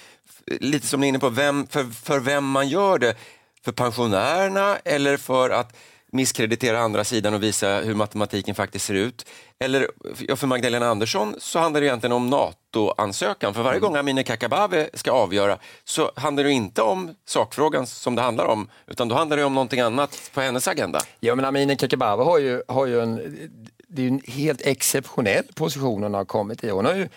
lite 0.46 0.88
som 0.88 1.00
ni 1.02 1.08
är 1.08 1.10
inne 1.10 1.20
på, 1.20 1.30
vem, 1.30 1.68
för, 1.68 1.84
för 1.84 2.20
vem 2.20 2.46
man 2.50 2.68
gör 2.68 3.00
det. 3.00 3.16
För 3.62 3.72
pensionärerna 3.72 4.78
eller 4.86 5.18
för 5.18 5.50
att 5.50 5.78
misskreditera 6.12 6.80
andra 6.80 7.04
sidan 7.04 7.34
och 7.34 7.44
visa 7.44 7.80
hur 7.80 7.96
matematiken 7.96 8.56
faktiskt 8.56 8.86
ser 8.86 8.94
ut. 8.94 9.26
Eller 9.60 9.88
för 10.36 10.48
Magdalena 10.48 10.88
Andersson 10.88 11.36
så 11.38 11.60
handlar 11.60 11.82
det 11.82 11.88
egentligen 11.88 12.12
om 12.12 12.30
NATO-ansökan. 12.30 13.54
För 13.54 13.64
varje 13.64 13.80
gång 13.80 13.96
Amineh 13.96 14.24
Kakabaveh 14.24 14.88
ska 14.94 15.12
avgöra 15.12 15.58
så 15.84 16.12
handlar 16.16 16.44
det 16.44 16.52
inte 16.52 16.82
om 16.82 17.16
sakfrågan 17.26 17.88
som 17.88 18.16
det 18.16 18.22
handlar 18.22 18.46
om, 18.46 18.70
utan 18.88 19.08
då 19.08 19.16
handlar 19.16 19.38
det 19.38 19.44
om 19.44 19.54
någonting 19.54 19.80
annat 19.80 20.32
på 20.34 20.42
hennes 20.42 20.68
agenda. 20.68 21.00
Ja, 21.20 21.36
men 21.36 21.46
Amineh 21.46 21.78
Kakabaveh 21.78 22.26
har 22.26 22.40
ju, 22.40 22.62
har 22.68 22.86
ju 22.86 23.02
en, 23.02 23.38
det 23.88 24.04
är 24.04 24.08
en 24.08 24.22
helt 24.28 24.62
exceptionell 24.62 25.44
position 25.56 26.04
hon 26.04 26.14
har 26.14 26.26
kommit 26.26 26.64
i. 26.64 26.70
Hon 26.70 26.86
har 26.86 26.96
ju, 26.96 27.10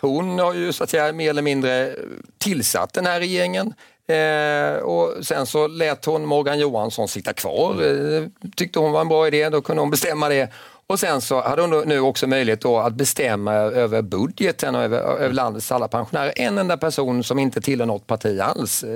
hon 0.00 0.38
har 0.38 0.54
ju 0.54 0.72
så 0.72 0.84
att 0.84 0.90
säga 0.90 1.12
mer 1.12 1.30
eller 1.30 1.42
mindre 1.42 1.96
tillsatt 2.38 2.92
den 2.92 3.06
här 3.06 3.20
regeringen. 3.20 3.74
Eh, 4.08 4.76
och 4.82 5.26
sen 5.26 5.46
så 5.46 5.66
lät 5.66 6.04
hon 6.04 6.26
Morgan 6.26 6.58
Johansson 6.58 7.08
sitta 7.08 7.32
kvar. 7.32 7.82
Eh, 7.82 8.24
tyckte 8.56 8.78
hon 8.78 8.92
var 8.92 9.00
en 9.00 9.08
bra 9.08 9.26
idé, 9.26 9.48
då 9.48 9.62
kunde 9.62 9.82
hon 9.82 9.90
bestämma 9.90 10.28
det. 10.28 10.48
Och 10.86 11.00
sen 11.00 11.20
så 11.20 11.40
hade 11.42 11.62
hon 11.62 11.88
nu 11.88 12.00
också 12.00 12.26
möjlighet 12.26 12.60
då 12.60 12.78
att 12.78 12.94
bestämma 12.94 13.52
över 13.54 14.02
budgeten 14.02 14.74
och 14.74 14.82
över, 14.82 14.98
över 14.98 15.32
landets 15.34 15.72
alla 15.72 15.88
pensionärer. 15.88 16.32
En 16.36 16.58
enda 16.58 16.76
person 16.76 17.24
som 17.24 17.38
inte 17.38 17.60
tillhör 17.60 17.86
något 17.86 18.06
parti 18.06 18.40
alls. 18.40 18.82
Eh, 18.84 18.90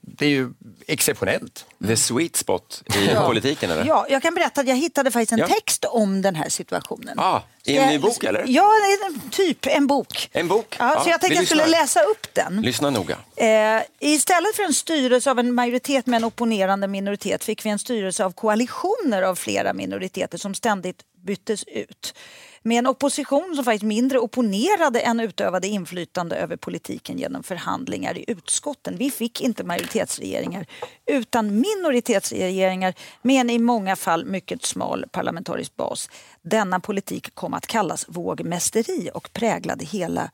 det 0.00 0.24
är 0.24 0.30
ju 0.30 0.50
exceptionellt. 0.86 1.64
The 1.86 1.96
sweet 1.96 2.36
spot 2.36 2.82
i 2.94 3.14
politiken 3.26 3.70
eller? 3.70 3.84
Ja, 3.84 4.06
jag 4.08 4.22
kan 4.22 4.34
berätta 4.34 4.60
att 4.60 4.68
jag 4.68 4.76
hittade 4.76 5.10
faktiskt 5.10 5.32
en 5.32 5.38
Ja. 5.38 5.46
text 5.46 5.84
om 5.84 6.22
den 6.22 6.34
här 6.34 6.48
situationen. 6.48 7.18
Ah, 7.18 7.40
i 7.64 7.76
en 7.76 7.84
Så 7.84 7.90
ny 7.90 7.98
bok 7.98 8.24
eller? 8.24 8.44
Ja, 8.46 8.62
det 8.62 9.04
är 9.06 9.06
en- 9.14 9.30
typ 9.30 9.66
en 9.66 9.86
bok. 9.86 10.28
En 10.32 10.48
bok? 10.48 10.76
Ja, 10.78 11.00
så 11.04 11.10
jag 11.10 11.20
tänkte 11.20 11.28
vi 11.28 11.34
jag 11.36 11.46
skulle 11.46 11.66
läsa 11.66 12.00
upp 12.02 12.26
den. 12.32 12.62
Lyssna 12.62 12.90
noga. 12.90 13.16
Eh, 13.36 13.82
istället 14.00 14.56
för 14.56 14.62
en 14.62 14.74
styrelse 14.74 15.30
av 15.30 15.38
en 15.38 15.54
majoritet 15.54 16.06
med 16.06 16.16
en 16.16 16.24
opponerande 16.24 16.86
minoritet 16.88 17.44
fick 17.44 17.66
vi 17.66 17.70
en 17.70 17.78
styrelse 17.78 18.24
av 18.24 18.32
koalitioner 18.32 19.22
av 19.22 19.34
flera 19.34 19.72
minoriteter 19.72 20.38
som 20.38 20.54
ständigt 20.54 20.96
byttes 21.24 21.64
ut. 21.64 22.14
Med 22.62 22.78
en 22.78 22.86
opposition 22.86 23.52
som 23.56 23.64
faktiskt 23.64 23.84
mindre 23.84 24.18
opponerade 24.18 25.00
än 25.00 25.20
utövade 25.20 25.66
inflytande 25.66 26.36
över 26.36 26.56
politiken 26.56 27.18
genom 27.18 27.42
förhandlingar 27.42 28.18
i 28.18 28.24
utskotten. 28.28 28.96
Vi 28.96 29.10
fick 29.10 29.40
inte 29.40 29.64
majoritetsregeringar 29.64 30.66
utan 31.06 31.60
minoritetsregeringar 31.60 32.94
med 33.22 33.40
en 33.40 33.50
i 33.50 33.58
många 33.58 33.96
fall 33.96 34.24
mycket 34.24 34.64
smal 34.64 35.04
parlamentarisk 35.12 35.76
bas. 35.76 36.10
Denna 36.42 36.80
politik 36.80 37.34
kom 37.34 37.54
att 37.54 37.66
kallas 37.66 38.04
vågmästeri 38.08 39.10
och 39.14 39.32
präglade 39.32 39.84
hela 39.84 40.30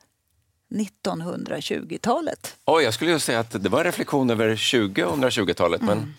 1920-talet. 0.71 2.57
Oj, 2.65 2.83
jag 2.83 2.93
skulle 2.93 3.11
ju 3.11 3.19
säga 3.19 3.39
att 3.39 3.63
det 3.63 3.69
var 3.69 3.79
en 3.79 3.85
reflektion 3.85 4.29
över 4.29 4.55
2020-talet, 4.55 5.81
men 5.81 6.13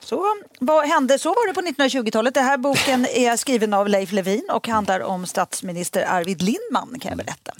Så 0.00 0.26
vad 0.58 0.86
hände? 0.86 1.18
Så 1.18 1.28
var 1.28 1.48
det 1.48 1.54
på 1.54 1.82
1920-talet. 1.82 2.34
Den 2.34 2.44
här 2.44 2.56
boken 2.56 3.06
är 3.06 3.36
skriven 3.36 3.74
av 3.74 3.88
Leif 3.88 4.12
Levin 4.12 4.48
och 4.52 4.68
handlar 4.68 5.00
om 5.00 5.26
statsminister 5.26 6.04
Arvid 6.08 6.42
Lindman 6.42 6.98
kan 7.00 7.08
jag 7.08 7.18
berätta. 7.18 7.52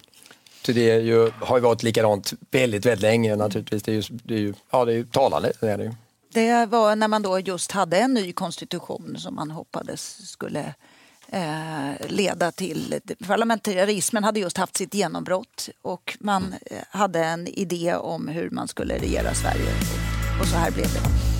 Så 0.66 0.72
det 0.72 0.80
ju, 0.80 1.30
har 1.40 1.56
ju 1.56 1.62
varit 1.62 1.82
likadant 1.82 2.32
väldigt, 2.50 2.86
väldigt 2.86 3.02
länge 3.02 3.36
naturligtvis. 3.36 3.82
Det 3.82 3.92
är 3.92 3.94
ju, 3.94 4.02
det 4.10 4.34
är 4.34 4.38
ju, 4.38 4.54
ja, 4.70 4.84
det 4.84 4.92
är 4.92 4.96
ju 4.96 5.04
talande. 5.04 5.52
Det 5.60 5.68
är 5.68 5.78
det 5.78 5.84
ju. 5.84 5.92
Det 6.32 6.66
var 6.66 6.96
när 6.96 7.08
man 7.08 7.22
då 7.22 7.38
just 7.38 7.72
hade 7.72 7.98
en 7.98 8.14
ny 8.14 8.32
konstitution 8.32 9.16
som 9.18 9.34
man 9.34 9.50
hoppades 9.50 10.30
skulle 10.30 10.74
eh, 11.28 12.08
leda 12.08 12.52
till... 12.52 13.00
Parlamentarismen 13.26 14.24
hade 14.24 14.40
just 14.40 14.56
haft 14.56 14.76
sitt 14.76 14.94
genombrott 14.94 15.68
och 15.82 16.16
man 16.20 16.54
eh, 16.66 16.78
hade 16.90 17.24
en 17.24 17.46
idé 17.46 17.94
om 17.94 18.28
hur 18.28 18.50
man 18.50 18.68
skulle 18.68 18.98
regera 18.98 19.34
Sverige. 19.34 19.70
Och 20.40 20.46
så 20.46 20.56
här 20.56 20.70
blev 20.70 20.86
det. 20.92 21.39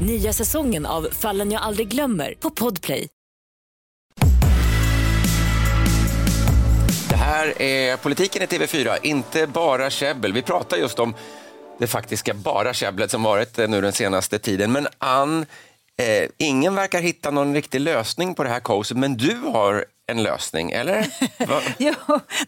Nya 0.00 0.32
säsongen 0.32 0.86
av 0.86 1.08
Fallen 1.12 1.50
jag 1.50 1.62
aldrig 1.62 1.88
glömmer 1.88 2.34
på 2.40 2.50
Podplay. 2.50 3.08
Det 7.08 7.16
här 7.16 7.62
är 7.62 7.96
Politiken 7.96 8.42
i 8.42 8.46
TV4, 8.46 8.96
inte 9.02 9.46
bara 9.46 9.90
käbbel. 9.90 10.32
Vi 10.32 10.42
pratar 10.42 10.76
just 10.76 10.98
om 10.98 11.14
det 11.78 11.86
faktiska 11.86 12.34
bara 12.34 12.74
käbblet 12.74 13.10
som 13.10 13.22
varit 13.22 13.58
eh, 13.58 13.68
nu 13.68 13.80
den 13.80 13.92
senaste 13.92 14.38
tiden. 14.38 14.72
Men 14.72 14.86
Ann, 14.98 15.46
eh, 16.02 16.30
ingen 16.38 16.74
verkar 16.74 17.00
hitta 17.00 17.30
någon 17.30 17.54
riktig 17.54 17.80
lösning 17.80 18.34
på 18.34 18.44
det 18.44 18.50
här 18.50 18.60
kaoset, 18.60 18.96
men 18.96 19.16
du 19.16 19.36
har 19.36 19.84
en 20.06 20.22
lösning, 20.22 20.70
eller? 20.70 21.06
jo, 21.78 21.94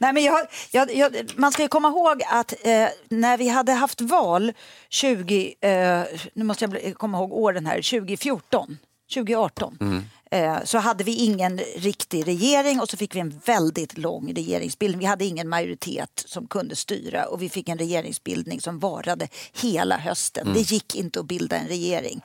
nej 0.01 0.13
men 0.13 0.25
jag, 0.25 0.47
jag, 0.71 0.95
jag, 0.95 1.17
man 1.37 1.53
ska 1.53 1.63
ju 1.63 1.69
komma 1.69 1.89
ihåg 1.89 2.23
att 2.31 2.53
eh, 2.53 2.89
när 3.09 3.39
vi 3.39 3.49
hade 3.49 3.73
haft 3.73 4.01
val 4.01 4.53
20, 4.89 5.55
eh, 5.61 6.03
nu 6.35 6.45
måste 6.45 6.65
jag 6.65 6.95
komma 6.95 7.19
ihåg 7.19 7.33
åren 7.33 7.67
här, 7.67 7.75
2014, 7.75 8.79
2018. 9.15 9.79
Mm. 9.81 10.05
Eh, 10.31 10.65
så 10.65 10.79
hade 10.79 11.05
vi 11.05 11.15
ingen 11.15 11.59
riktig 11.59 12.27
regering 12.27 12.81
och 12.81 12.89
så 12.89 12.97
fick 12.97 13.15
vi 13.15 13.21
en 13.21 13.41
väldigt 13.45 13.99
lång 13.99 14.35
regeringsbildning. 14.35 15.01
Vi 15.01 15.07
hade 15.07 15.25
ingen 15.25 15.49
majoritet 15.49 16.25
som 16.27 16.47
kunde 16.47 16.77
styra 16.77 17.27
och 17.27 17.43
vi 17.43 17.49
fick 17.49 17.69
en 17.69 17.79
regeringsbildning 17.79 18.61
som 18.61 18.79
varade 18.79 19.29
hela 19.53 19.99
hösten. 19.99 20.43
Mm. 20.43 20.55
Det 20.55 20.71
gick 20.71 20.95
inte 20.95 21.21
att 21.21 21.27
bilda 21.27 21.57
en 21.57 21.69
regering. 21.69 22.23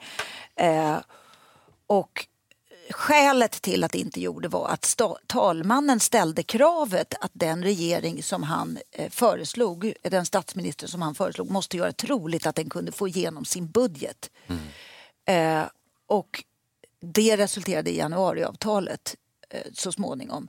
Eh, 0.55 0.98
och 1.88 2.27
skälet 2.89 3.51
till 3.51 3.84
att 3.84 3.91
det 3.91 3.98
inte 3.98 4.22
gjorde 4.22 4.48
var 4.48 4.67
att 4.67 5.01
talmannen 5.27 6.00
ställde 6.00 6.43
kravet 6.43 7.13
att 7.22 7.31
den 7.34 7.63
regering 7.63 8.24
som 8.24 8.43
han 8.43 8.77
eh, 8.91 9.10
föreslog, 9.10 9.93
den 10.01 10.25
statsminister 10.25 10.88
som 10.88 11.01
han 11.01 11.15
föreslog, 11.15 11.50
måste 11.50 11.77
göra 11.77 11.91
troligt 11.91 12.46
att 12.46 12.55
den 12.55 12.70
kunde 12.70 12.91
få 12.91 13.08
igenom 13.08 13.46
sin 13.46 13.72
budget. 13.72 14.29
Mm. 15.27 15.67
och 16.08 16.43
det 17.01 17.38
resulterade 17.38 17.89
i 17.89 17.98
januariavtalet 17.98 19.15
eh, 19.50 19.72
så 19.74 19.91
småningom 19.91 20.48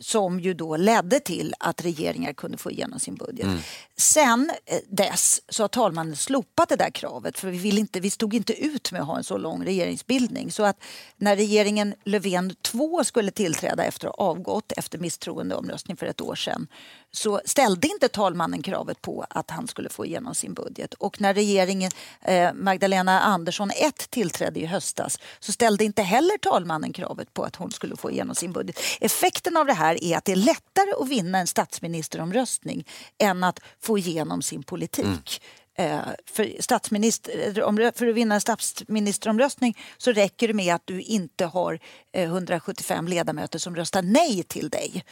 som 0.00 0.40
ju 0.40 0.54
då 0.54 0.76
ledde 0.76 1.20
till 1.20 1.54
att 1.58 1.84
regeringar 1.84 2.32
kunde 2.32 2.58
få 2.58 2.70
igenom 2.70 3.00
sin 3.00 3.14
budget. 3.14 3.46
Mm. 3.46 3.58
Sen 3.96 4.50
eh, 4.66 4.78
dess 4.88 5.42
så 5.48 5.62
har 5.62 5.68
talmannen 5.68 6.16
slopat 6.16 6.68
det 6.68 6.76
där 6.76 6.90
kravet 6.90 7.38
för 7.38 7.50
vi, 7.50 7.58
vill 7.58 7.78
inte, 7.78 8.00
vi 8.00 8.10
stod 8.10 8.34
inte 8.34 8.64
ut 8.64 8.92
med 8.92 9.00
att 9.00 9.06
ha 9.06 9.16
en 9.16 9.24
så 9.24 9.38
lång 9.38 9.64
regeringsbildning. 9.64 10.52
Så 10.52 10.62
att 10.62 10.82
när 11.16 11.36
regeringen 11.36 11.94
Löfven 12.04 12.54
2 12.62 13.04
skulle 13.04 13.30
tillträda 13.30 13.84
efter 13.84 14.08
att 14.08 14.16
ha 14.16 14.24
avgått 14.24 14.72
efter 14.76 14.98
misstroendeomröstning 14.98 15.96
för 15.96 16.06
ett 16.06 16.20
år 16.20 16.34
sedan 16.34 16.68
så 17.14 17.40
ställde 17.44 17.88
inte 17.88 18.08
talmannen 18.08 18.62
kravet 18.62 19.02
på 19.02 19.26
att 19.30 19.50
han 19.50 19.68
skulle 19.68 19.88
få 19.88 20.06
igenom 20.06 20.34
sin 20.34 20.54
budget. 20.54 20.94
Och 20.94 21.20
när 21.20 21.34
regeringen 21.34 21.90
eh, 22.22 22.52
Magdalena 22.54 23.20
Andersson 23.20 23.70
1 23.70 24.10
tillträdde 24.10 24.60
i 24.60 24.66
höstas 24.66 25.18
så 25.38 25.52
ställde 25.52 25.84
inte 25.84 26.02
heller 26.02 26.38
talmannen 26.38 26.92
kravet 26.92 27.34
på 27.34 27.42
att 27.42 27.56
hon 27.56 27.70
skulle 27.70 27.96
få 27.96 28.10
igenom 28.10 28.34
sin 28.34 28.52
budget. 28.52 28.80
Effekten 29.00 29.56
av 29.56 29.66
det 29.66 29.72
här 29.72 30.04
är 30.04 30.16
att 30.16 30.24
det 30.24 30.32
är 30.32 30.36
lättare 30.36 30.92
att 31.00 31.08
vinna 31.08 31.38
en 31.38 31.46
statsministeromröstning 31.46 32.88
än 33.18 33.44
att 33.44 33.60
få 33.82 33.98
igenom 33.98 34.42
sin 34.42 34.62
politik. 34.62 35.40
Mm. 35.76 36.04
För, 36.26 36.62
statsminister, 36.62 37.92
för 37.92 38.06
att 38.06 38.14
vinna 38.14 38.34
en 38.34 38.40
statsministeromröstning 38.40 39.78
så 39.98 40.12
räcker 40.12 40.48
det 40.48 40.54
med 40.54 40.74
att 40.74 40.82
du 40.84 41.00
inte 41.00 41.46
har 41.46 41.78
175 42.12 43.08
ledamöter 43.08 43.58
som 43.58 43.76
röstar 43.76 44.02
nej 44.02 44.42
till 44.42 44.68
dig. 44.68 45.04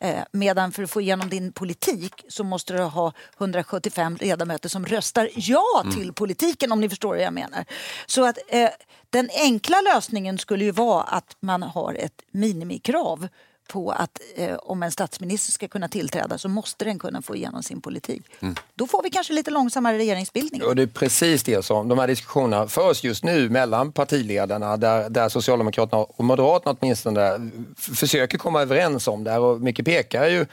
Eh, 0.00 0.22
medan 0.32 0.72
för 0.72 0.82
att 0.82 0.90
få 0.90 1.00
igenom 1.00 1.28
din 1.28 1.52
politik 1.52 2.24
så 2.28 2.44
måste 2.44 2.72
du 2.72 2.82
ha 2.82 3.12
175 3.38 4.16
ledamöter 4.20 4.68
som 4.68 4.86
röstar 4.86 5.30
ja 5.34 5.80
mm. 5.82 5.94
till 5.94 6.02
mm. 6.02 6.14
politiken 6.14 6.72
om 6.72 6.80
ni 6.80 6.88
förstår 6.88 7.08
vad 7.08 7.24
jag 7.24 7.32
menar. 7.32 7.64
Så 8.06 8.24
att 8.24 8.38
eh, 8.48 8.70
den 9.10 9.30
enkla 9.40 9.80
lösningen 9.80 10.38
skulle 10.38 10.64
ju 10.64 10.70
vara 10.70 11.02
att 11.02 11.36
man 11.40 11.62
har 11.62 11.94
ett 11.94 12.22
minimikrav 12.30 13.28
på 13.68 13.90
att 13.90 14.20
eh, 14.36 14.54
om 14.54 14.82
en 14.82 14.90
statsminister 14.90 15.52
ska 15.52 15.68
kunna 15.68 15.88
tillträda 15.88 16.38
så 16.38 16.48
måste 16.48 16.84
den 16.84 16.98
kunna 16.98 17.22
få 17.22 17.36
igenom 17.36 17.62
sin 17.62 17.80
politik. 17.80 18.22
Mm. 18.40 18.54
Då 18.74 18.86
får 18.86 19.02
vi 19.02 19.10
kanske 19.10 19.32
lite 19.32 19.50
långsammare 19.50 19.98
regeringsbildning. 19.98 20.62
Och 20.62 20.76
det 20.76 20.82
är 20.82 20.86
precis 20.86 21.42
det 21.42 21.64
som 21.64 21.88
de 21.88 21.98
här 21.98 22.06
diskussionerna 22.06 22.68
förs 22.68 23.04
just 23.04 23.24
nu 23.24 23.50
mellan 23.50 23.92
partiledarna 23.92 24.76
där, 24.76 25.10
där 25.10 25.28
Socialdemokraterna 25.28 26.02
och 26.02 26.24
Moderaterna 26.24 26.76
åtminstone 26.80 27.50
försöker 27.76 28.38
komma 28.38 28.62
överens 28.62 29.08
om 29.08 29.24
det 29.24 29.30
här 29.30 29.40
och 29.40 29.60
mycket 29.60 29.84
pekar 29.84 30.26
ju 30.26 30.46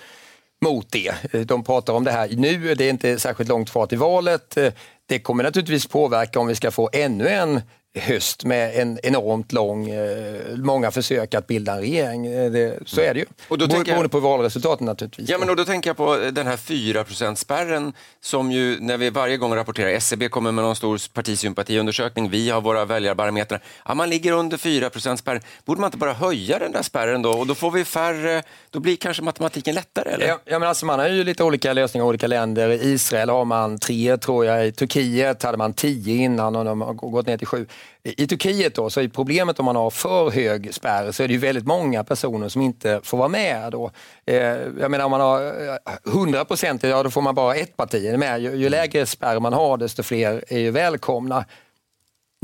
mot 0.61 0.91
det. 0.91 1.13
De 1.45 1.63
pratar 1.63 1.93
om 1.93 2.03
det 2.03 2.11
här 2.11 2.29
nu, 2.29 2.75
det 2.75 2.85
är 2.85 2.89
inte 2.89 3.19
särskilt 3.19 3.49
långt 3.49 3.71
kvar 3.71 3.87
till 3.87 3.97
valet. 3.97 4.57
Det 5.05 5.19
kommer 5.19 5.43
naturligtvis 5.43 5.87
påverka 5.87 6.39
om 6.39 6.47
vi 6.47 6.55
ska 6.55 6.71
få 6.71 6.89
ännu 6.93 7.27
en 7.27 7.61
höst 7.95 8.45
med 8.45 8.75
en 8.75 8.99
enormt 9.03 9.51
lång, 9.51 9.89
eh, 9.89 10.57
många 10.57 10.91
försök 10.91 11.33
att 11.33 11.47
bilda 11.47 11.73
en 11.73 11.79
regering. 11.79 12.25
Eh, 12.25 12.51
det, 12.51 12.79
så 12.85 13.01
är 13.01 13.13
det 13.13 13.19
ju. 13.19 13.25
Och 13.47 13.57
då 13.57 13.67
Beroende 13.67 13.91
jag... 13.91 14.11
på 14.11 14.19
valresultaten 14.19 14.85
naturligtvis. 14.85 15.29
Ja, 15.29 15.37
men 15.37 15.47
då, 15.47 15.55
då 15.55 15.65
tänker 15.65 15.89
jag 15.89 15.97
på 15.97 16.15
den 16.15 16.47
här 16.47 16.57
4 16.57 17.35
spärren 17.35 17.93
som 18.21 18.51
ju 18.51 18.79
när 18.79 18.97
vi 18.97 19.09
varje 19.09 19.37
gång 19.37 19.55
rapporterar, 19.55 19.89
SCB 19.89 20.25
e 20.25 20.29
kommer 20.29 20.51
med 20.51 20.63
någon 20.63 20.75
stor 20.75 21.13
partisympatiundersökning, 21.13 22.29
vi 22.29 22.49
har 22.49 22.61
våra 22.61 22.85
väljarbarometrar, 22.85 23.61
ja, 23.85 23.93
man 23.93 24.09
ligger 24.09 24.31
under 24.31 24.57
4 24.57 25.17
spärren. 25.17 25.41
Borde 25.65 25.81
man 25.81 25.87
inte 25.87 25.97
bara 25.97 26.13
höja 26.13 26.59
den 26.59 26.71
där 26.71 26.81
spärren 26.81 27.21
då 27.21 27.31
och 27.31 27.47
då 27.47 27.55
får 27.55 27.71
vi 27.71 27.85
färre, 27.85 28.43
då 28.69 28.79
blir 28.79 28.95
kanske 28.95 29.23
matematiken 29.23 29.75
lättare? 29.75 30.09
Eller? 30.09 30.27
Ja, 30.27 30.39
ja 30.45 30.59
men 30.59 30.69
alltså 30.69 30.85
man 30.85 30.99
har 30.99 31.07
ju 31.07 31.23
lite 31.23 31.43
olika 31.43 31.73
lösningar 31.73 32.05
i 32.05 32.09
olika 32.09 32.27
länder. 32.27 32.69
I 32.69 32.91
Israel 32.91 33.29
har 33.29 33.45
man 33.45 33.79
tre 33.79 34.17
tror 34.17 34.45
jag, 34.45 34.67
i 34.67 34.71
Turkiet 34.71 35.43
hade 35.43 35.57
man 35.57 35.73
tio 35.73 36.15
innan 36.15 36.55
och 36.55 36.65
de 36.65 36.81
har 36.81 36.93
gått 36.93 37.27
ner 37.27 37.37
till 37.37 37.47
sju. 37.47 37.67
I 38.03 38.27
Turkiet 38.27 38.75
då, 38.75 38.89
så 38.89 39.01
är 39.01 39.07
problemet 39.07 39.59
om 39.59 39.65
man 39.65 39.75
har 39.75 39.89
för 39.89 40.29
hög 40.29 40.73
spärr 40.73 41.11
så 41.11 41.23
är 41.23 41.27
det 41.27 41.33
ju 41.33 41.39
väldigt 41.39 41.65
många 41.65 42.03
personer 42.03 42.49
som 42.49 42.61
inte 42.61 43.01
får 43.03 43.17
vara 43.17 43.27
med. 43.27 43.71
Då. 43.71 43.91
Eh, 44.25 44.35
jag 44.79 44.91
menar 44.91 45.05
om 45.05 45.11
man 45.11 45.21
har 45.21 45.41
eh, 45.43 46.13
100 46.13 46.45
procent, 46.45 46.83
ja 46.83 47.03
då 47.03 47.09
får 47.09 47.21
man 47.21 47.35
bara 47.35 47.55
ett 47.55 47.77
parti 47.77 48.17
med. 48.19 48.41
Ju, 48.41 48.55
ju 48.55 48.69
lägre 48.69 49.05
spärr 49.05 49.39
man 49.39 49.53
har 49.53 49.77
desto 49.77 50.03
fler 50.03 50.43
är 50.47 50.59
ju 50.59 50.71
välkomna. 50.71 51.45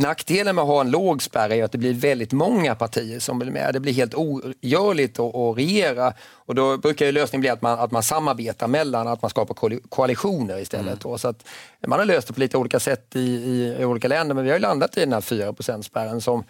Nackdelen 0.02 0.56
med 0.56 0.62
att 0.62 0.68
ha 0.68 0.82
en 0.82 0.92
låg 0.92 1.24
spärr 1.24 1.52
är 1.52 1.64
att 1.64 1.72
det 1.72 1.78
blir 1.78 1.94
väldigt 1.94 2.32
många 2.32 2.76
partier 2.76 3.20
som 3.20 3.40
blir 3.40 3.52
med. 3.52 3.74
Det 3.74 3.80
blir 3.80 3.94
helt 3.94 4.16
ogörligt 4.16 5.20
att, 5.20 5.36
att 5.36 5.58
regera 5.58 6.14
och 6.34 6.56
då 6.56 6.78
brukar 6.78 7.06
ju 7.06 7.12
lösningen 7.12 7.42
bli 7.42 7.50
att 7.50 7.62
man, 7.62 7.80
att 7.80 7.92
man 7.92 8.04
samarbetar 8.04 8.68
mellan, 8.68 9.08
att 9.08 9.22
man 9.22 9.30
skapar 9.30 9.80
koalitioner 9.90 10.60
istället. 10.60 11.06
Mm. 11.06 11.18
Så 11.18 11.28
att 11.28 11.48
man 11.88 12.00
har 12.00 12.06
löst 12.06 12.28
det 12.28 12.34
på 12.34 12.40
lite 12.40 12.58
olika 12.58 12.80
sätt 12.80 13.16
i, 13.16 13.20
i, 13.20 13.76
i 13.80 13.86
olika 13.86 14.08
länder 14.08 14.36
men 14.36 14.44
vi 14.44 14.52
har 14.52 14.60
landat 14.60 14.98
i 14.98 15.00
den 15.00 15.14
här 15.14 15.22
4 15.22 15.54
spärren 15.84 16.22
som 16.22 16.44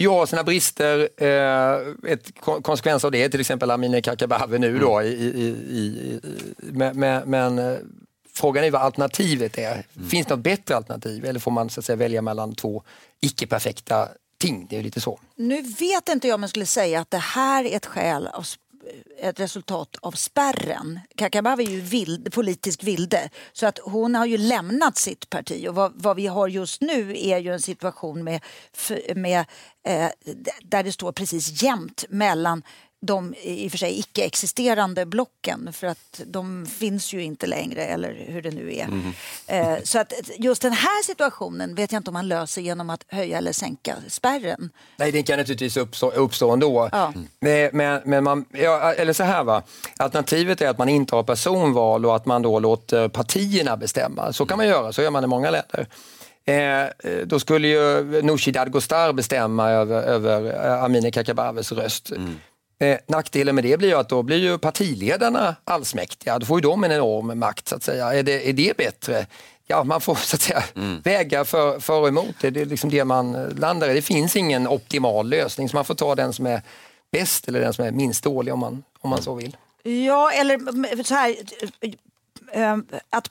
ju 0.00 0.08
har 0.08 0.26
sina 0.26 0.44
brister. 0.44 1.08
Eh, 1.16 2.12
ett 2.12 2.32
konsekvens 2.62 3.04
av 3.04 3.10
det 3.10 3.22
är 3.22 3.28
till 3.28 3.40
exempel 3.40 3.70
Amineh 3.70 4.00
Kakabaveh 4.00 4.60
nu 4.60 4.78
då. 4.78 4.98
Mm. 4.98 5.12
I, 5.12 5.14
i, 5.14 5.46
i, 5.70 6.20
men, 6.58 7.30
men 7.30 7.58
eh, 7.58 7.78
Frågan 8.40 8.64
är 8.64 8.70
vad 8.70 8.82
alternativet 8.82 9.58
är. 9.58 9.72
Mm. 9.72 10.08
Finns 10.08 10.26
det 10.26 10.34
något 10.34 10.44
bättre 10.44 10.76
alternativ 10.76 11.24
eller 11.24 11.40
får 11.40 11.50
man 11.50 11.70
så 11.70 11.80
att 11.80 11.84
säga, 11.84 11.96
välja 11.96 12.22
mellan 12.22 12.54
två 12.54 12.82
icke-perfekta 13.20 14.08
ting? 14.38 14.66
Det 14.70 14.78
är 14.78 14.82
lite 14.82 15.00
så. 15.00 15.20
Nu 15.36 15.62
vet 15.62 16.08
inte 16.08 16.28
jag 16.28 16.34
om 16.34 16.42
jag 16.42 16.50
skulle 16.50 16.66
säga 16.66 17.00
att 17.00 17.10
det 17.10 17.18
här 17.18 17.64
är 17.64 17.76
ett 17.76 17.86
skäl 17.86 18.26
av 18.26 18.44
ett 19.18 19.40
resultat 19.40 19.96
av 20.02 20.12
spärren. 20.12 21.00
Kakabaveh 21.16 21.66
är 21.66 21.70
ju 21.70 21.80
vild, 21.80 22.32
politisk 22.32 22.84
vilde 22.84 23.30
så 23.52 23.66
att 23.66 23.78
hon 23.78 24.14
har 24.14 24.26
ju 24.26 24.36
lämnat 24.36 24.96
sitt 24.96 25.30
parti 25.30 25.68
och 25.68 25.74
vad, 25.74 25.92
vad 25.94 26.16
vi 26.16 26.26
har 26.26 26.48
just 26.48 26.80
nu 26.80 27.16
är 27.18 27.38
ju 27.38 27.52
en 27.52 27.60
situation 27.60 28.24
med, 28.24 28.40
med 29.14 29.44
eh, 29.86 30.08
där 30.62 30.82
det 30.82 30.92
står 30.92 31.12
precis 31.12 31.62
jämnt 31.62 32.04
mellan 32.08 32.62
de 33.02 33.34
i 33.42 33.68
och 33.68 33.70
för 33.70 33.78
sig 33.78 33.98
icke-existerande 33.98 35.06
blocken 35.06 35.72
för 35.72 35.86
att 35.86 36.20
de 36.26 36.66
finns 36.66 37.12
ju 37.12 37.22
inte 37.22 37.46
längre 37.46 37.84
eller 37.84 38.24
hur 38.26 38.42
det 38.42 38.50
nu 38.50 38.74
är. 38.74 38.84
Mm. 38.84 39.12
Eh, 39.46 39.82
så 39.84 39.98
att 39.98 40.12
just 40.38 40.62
den 40.62 40.72
här 40.72 41.02
situationen 41.02 41.74
vet 41.74 41.92
jag 41.92 42.00
inte 42.00 42.10
om 42.10 42.14
man 42.14 42.28
löser 42.28 42.62
genom 42.62 42.90
att 42.90 43.04
höja 43.08 43.38
eller 43.38 43.52
sänka 43.52 43.96
spärren. 44.08 44.70
Nej, 44.96 45.12
det 45.12 45.22
kan 45.22 45.38
naturligtvis 45.38 45.76
uppstå, 45.76 46.10
uppstå 46.10 46.50
ändå. 46.50 46.88
Ja. 46.92 47.12
Men, 47.40 47.70
men, 47.72 48.00
men 48.04 48.24
man, 48.24 48.44
ja, 48.52 48.92
eller 48.92 49.12
så 49.12 49.24
här 49.24 49.44
va, 49.44 49.62
alternativet 49.96 50.60
är 50.60 50.68
att 50.68 50.78
man 50.78 50.88
inte 50.88 51.14
har 51.14 51.22
personval 51.22 52.06
och 52.06 52.16
att 52.16 52.26
man 52.26 52.42
då 52.42 52.58
låter 52.58 53.08
partierna 53.08 53.76
bestämma. 53.76 54.32
Så 54.32 54.46
kan 54.46 54.56
man 54.56 54.66
göra, 54.66 54.92
så 54.92 55.02
gör 55.02 55.10
man 55.10 55.24
i 55.24 55.26
många 55.26 55.50
länder. 55.50 55.86
Eh, 56.44 56.86
då 57.24 57.40
skulle 57.40 57.68
ju 57.68 58.22
Nooshi 58.22 58.50
Dadgostar 58.50 59.12
bestämma 59.12 59.70
över, 59.70 60.02
över 60.02 60.68
Amineh 60.84 61.10
Kakabavehs 61.10 61.72
röst. 61.72 62.10
Mm. 62.10 62.38
Eh, 62.80 62.98
nackdelen 63.06 63.54
med 63.54 63.64
det 63.64 63.76
blir 63.76 63.88
ju 63.88 63.94
att 63.94 64.08
då 64.08 64.22
blir 64.22 64.36
ju 64.36 64.58
partiledarna 64.58 65.56
allsmäktiga. 65.64 66.38
Då 66.38 66.46
får 66.46 66.58
ju 66.58 66.62
de 66.62 66.84
en 66.84 66.92
enorm 66.92 67.38
makt 67.38 67.68
så 67.68 67.76
att 67.76 67.82
säga. 67.82 68.14
Är 68.14 68.22
det, 68.22 68.48
är 68.48 68.52
det 68.52 68.76
bättre? 68.76 69.26
Ja, 69.66 69.84
man 69.84 70.00
får 70.00 70.14
så 70.14 70.36
att 70.36 70.42
säga 70.42 70.62
väga 71.02 71.44
för, 71.44 71.80
för 71.80 72.00
och 72.00 72.08
emot. 72.08 72.34
Det, 72.40 72.50
det 72.50 72.60
är 72.60 72.66
liksom 72.66 72.90
det 72.90 73.04
man 73.04 73.32
landar 73.32 73.88
i. 73.88 73.94
Det 73.94 74.02
finns 74.02 74.36
ingen 74.36 74.68
optimal 74.68 75.28
lösning 75.28 75.68
så 75.68 75.76
man 75.76 75.84
får 75.84 75.94
ta 75.94 76.14
den 76.14 76.32
som 76.32 76.46
är 76.46 76.62
bäst 77.12 77.48
eller 77.48 77.60
den 77.60 77.72
som 77.72 77.84
är 77.84 77.90
minst 77.90 78.24
dålig 78.24 78.54
om 78.54 78.60
man, 78.60 78.82
om 79.00 79.10
man 79.10 79.22
så 79.22 79.34
vill. 79.34 79.56
Ja, 79.82 80.30
eller 80.32 81.02
så 81.02 81.14
här, 81.14 81.36
eh, 82.52 82.76
att 83.10 83.30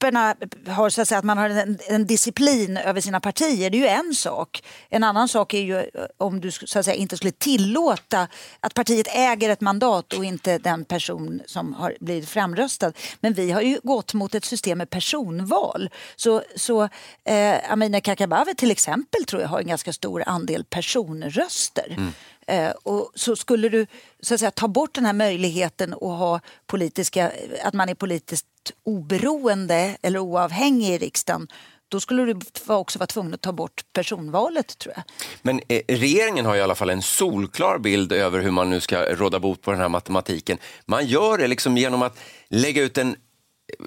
partigrupperna 0.00 0.34
har 0.74 0.90
så 0.90 1.02
att, 1.02 1.08
säga, 1.08 1.18
att 1.18 1.24
man 1.24 1.38
har 1.38 1.50
en, 1.50 1.78
en 1.88 2.06
disciplin 2.06 2.76
över 2.76 3.00
sina 3.00 3.20
partier, 3.20 3.70
det 3.70 3.76
är 3.76 3.80
ju 3.80 3.86
en 3.86 4.14
sak. 4.14 4.62
En 4.88 5.04
annan 5.04 5.28
sak 5.28 5.54
är 5.54 5.60
ju 5.60 5.78
eh, 5.78 5.84
om 6.18 6.40
du 6.40 6.50
så 6.50 6.78
att 6.78 6.84
säga, 6.84 6.94
inte 6.94 7.16
skulle 7.16 7.32
tillåta 7.32 8.28
att 8.60 8.74
partiet 8.74 9.06
äger 9.10 9.50
ett 9.50 9.60
mandat 9.60 10.12
och 10.12 10.24
inte 10.24 10.58
den 10.58 10.84
person 10.84 11.40
som 11.46 11.74
har 11.74 11.96
blivit 12.00 12.28
framröstad. 12.28 12.92
Men 13.20 13.32
vi 13.32 13.50
har 13.50 13.60
ju 13.60 13.80
gått 13.82 14.14
mot 14.14 14.34
ett 14.34 14.44
system 14.44 14.78
med 14.78 14.90
personval. 14.90 15.90
Så, 16.16 16.42
så 16.56 16.88
eh, 17.24 17.72
Amineh 17.72 18.00
Kakabaveh 18.00 18.54
till 18.54 18.70
exempel 18.70 19.24
tror 19.24 19.42
jag 19.42 19.48
har 19.48 19.60
en 19.60 19.66
ganska 19.66 19.92
stor 19.92 20.22
andel 20.26 20.64
personröster. 20.64 22.12
Eh, 22.46 22.70
och 22.70 23.12
så 23.14 23.36
skulle 23.36 23.68
du 23.68 23.86
så 24.20 24.34
att 24.34 24.40
säga, 24.40 24.50
ta 24.50 24.68
bort 24.68 24.94
den 24.94 25.06
här 25.06 25.12
möjligheten 25.12 25.92
att 25.92 26.00
ha 26.00 26.40
politiska, 26.66 27.32
att 27.62 27.74
man 27.74 27.88
är 27.88 27.94
politiskt 27.94 28.46
oberoende 28.82 29.96
eller 30.02 30.18
oavhängig 30.18 30.94
i 30.94 30.98
riksdagen 30.98 31.48
då 31.88 32.00
skulle 32.00 32.24
du 32.24 32.38
också 32.66 32.98
vara 32.98 33.06
tvungen 33.06 33.34
att 33.34 33.40
ta 33.40 33.52
bort 33.52 33.84
personvalet 33.92 34.78
tror 34.78 34.94
jag. 34.96 35.04
Men 35.42 35.60
eh, 35.68 35.82
regeringen 35.88 36.46
har 36.46 36.56
i 36.56 36.60
alla 36.60 36.74
fall 36.74 36.90
en 36.90 37.02
solklar 37.02 37.78
bild 37.78 38.12
över 38.12 38.40
hur 38.40 38.50
man 38.50 38.70
nu 38.70 38.80
ska 38.80 39.14
råda 39.14 39.40
bot 39.40 39.62
på 39.62 39.70
den 39.70 39.80
här 39.80 39.88
matematiken. 39.88 40.58
Man 40.86 41.06
gör 41.06 41.38
det 41.38 41.46
liksom 41.48 41.76
genom 41.76 42.02
att 42.02 42.18
lägga 42.48 42.82
ut 42.82 42.98
en, 42.98 43.16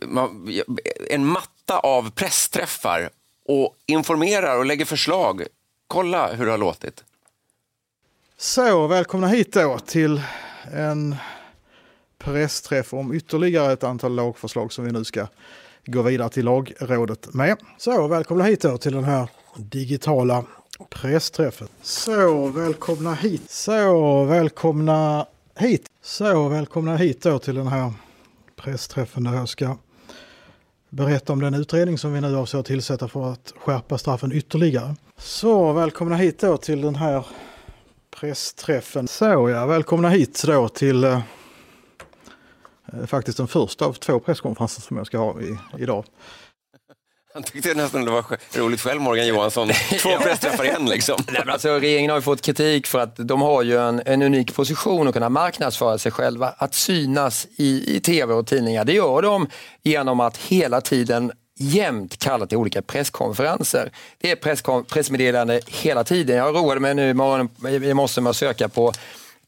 man- 0.01 0.53
en 1.09 1.25
matta 1.25 1.79
av 1.79 2.11
pressträffar 2.11 3.09
och 3.45 3.75
informerar 3.85 4.57
och 4.57 4.65
lägger 4.65 4.85
förslag. 4.85 5.43
Kolla 5.87 6.33
hur 6.33 6.45
det 6.45 6.51
har 6.51 6.57
låtit. 6.57 7.03
Så, 8.37 8.87
välkomna 8.87 9.27
hit 9.27 9.53
då 9.53 9.79
till 9.79 10.21
en 10.73 11.15
pressträff 12.23 12.93
om 12.93 13.13
ytterligare 13.13 13.73
ett 13.73 13.83
antal 13.83 14.15
lagförslag 14.15 14.73
som 14.73 14.85
vi 14.85 14.91
nu 14.91 15.03
ska 15.03 15.27
gå 15.85 16.01
vidare 16.01 16.29
till 16.29 16.45
lagrådet 16.45 17.33
med. 17.33 17.57
Så, 17.77 18.07
välkomna 18.07 18.43
hit 18.43 18.61
då 18.61 18.77
till 18.77 18.93
den 18.93 19.03
här 19.03 19.29
digitala 19.55 20.43
pressträffen. 20.89 21.67
Så, 21.81 22.47
välkomna 22.47 23.13
hit. 23.13 23.51
Så, 23.51 24.23
välkomna 24.23 25.25
hit. 25.55 25.85
Så, 26.03 26.47
välkomna 26.47 26.97
hit 26.97 27.21
då 27.21 27.39
till 27.39 27.55
den 27.55 27.67
här 27.67 27.93
pressträffen 28.55 29.23
där 29.23 29.33
jag 29.33 29.49
ska 29.49 29.77
berätta 30.89 31.33
om 31.33 31.41
den 31.41 31.53
utredning 31.53 31.97
som 31.97 32.13
vi 32.13 32.21
nu 32.21 32.37
avser 32.37 32.59
att 32.59 32.65
tillsätta 32.65 33.07
för 33.07 33.31
att 33.31 33.53
skärpa 33.57 33.97
straffen 33.97 34.31
ytterligare. 34.31 34.95
Så, 35.17 35.73
välkomna 35.73 36.15
hit 36.15 36.39
då 36.39 36.57
till 36.57 36.81
den 36.81 36.95
här 36.95 37.25
pressträffen. 38.19 39.07
Så 39.07 39.49
ja, 39.49 39.65
välkomna 39.65 40.09
hit 40.09 40.43
då 40.45 40.69
till 40.69 41.03
eh, 41.03 41.19
faktiskt 43.07 43.37
den 43.37 43.47
första 43.47 43.85
av 43.85 43.93
två 43.93 44.19
presskonferenser 44.19 44.81
som 44.81 44.97
jag 44.97 45.07
ska 45.07 45.17
ha 45.17 45.41
i, 45.41 45.57
idag. 45.77 46.05
Han 47.33 47.43
tyckte 47.43 47.73
nästan 47.73 48.05
det 48.05 48.11
var 48.11 48.25
roligt 48.53 48.81
själv, 48.81 49.01
Morgan 49.01 49.27
Johansson. 49.27 49.69
Två 50.01 50.17
pressträffar 50.17 50.63
igen 50.63 50.85
liksom. 50.85 51.15
Nej, 51.31 51.41
men 51.45 51.53
alltså, 51.53 51.69
regeringen 51.69 52.09
har 52.09 52.17
ju 52.17 52.21
fått 52.21 52.41
kritik 52.41 52.87
för 52.87 52.99
att 52.99 53.15
de 53.15 53.41
har 53.41 53.63
ju 53.63 53.77
en, 53.77 54.01
en 54.05 54.21
unik 54.21 54.55
position 54.55 55.07
att 55.07 55.13
kunna 55.13 55.29
marknadsföra 55.29 55.97
sig 55.97 56.11
själva. 56.11 56.49
Att 56.57 56.73
synas 56.73 57.47
i, 57.55 57.95
i 57.95 57.99
tv 57.99 58.33
och 58.33 58.47
tidningar, 58.47 58.85
det 58.85 58.93
gör 58.93 59.21
de 59.21 59.47
genom 59.83 60.19
att 60.19 60.37
hela 60.37 60.81
tiden 60.81 61.31
jämt 61.59 62.17
kalla 62.17 62.45
till 62.45 62.57
olika 62.57 62.81
presskonferenser. 62.81 63.91
Det 64.17 64.31
är 64.31 64.83
pressmeddelande 64.83 65.61
hela 65.67 66.03
tiden. 66.03 66.37
Jag 66.37 66.55
roade 66.55 66.79
mig 66.79 66.95
nu 66.95 67.09
i, 67.09 67.13
morgon, 67.13 67.49
i 67.83 67.93
morse 67.93 68.21
med 68.21 68.29
att 68.29 68.35
söka 68.35 68.69
på 68.69 68.91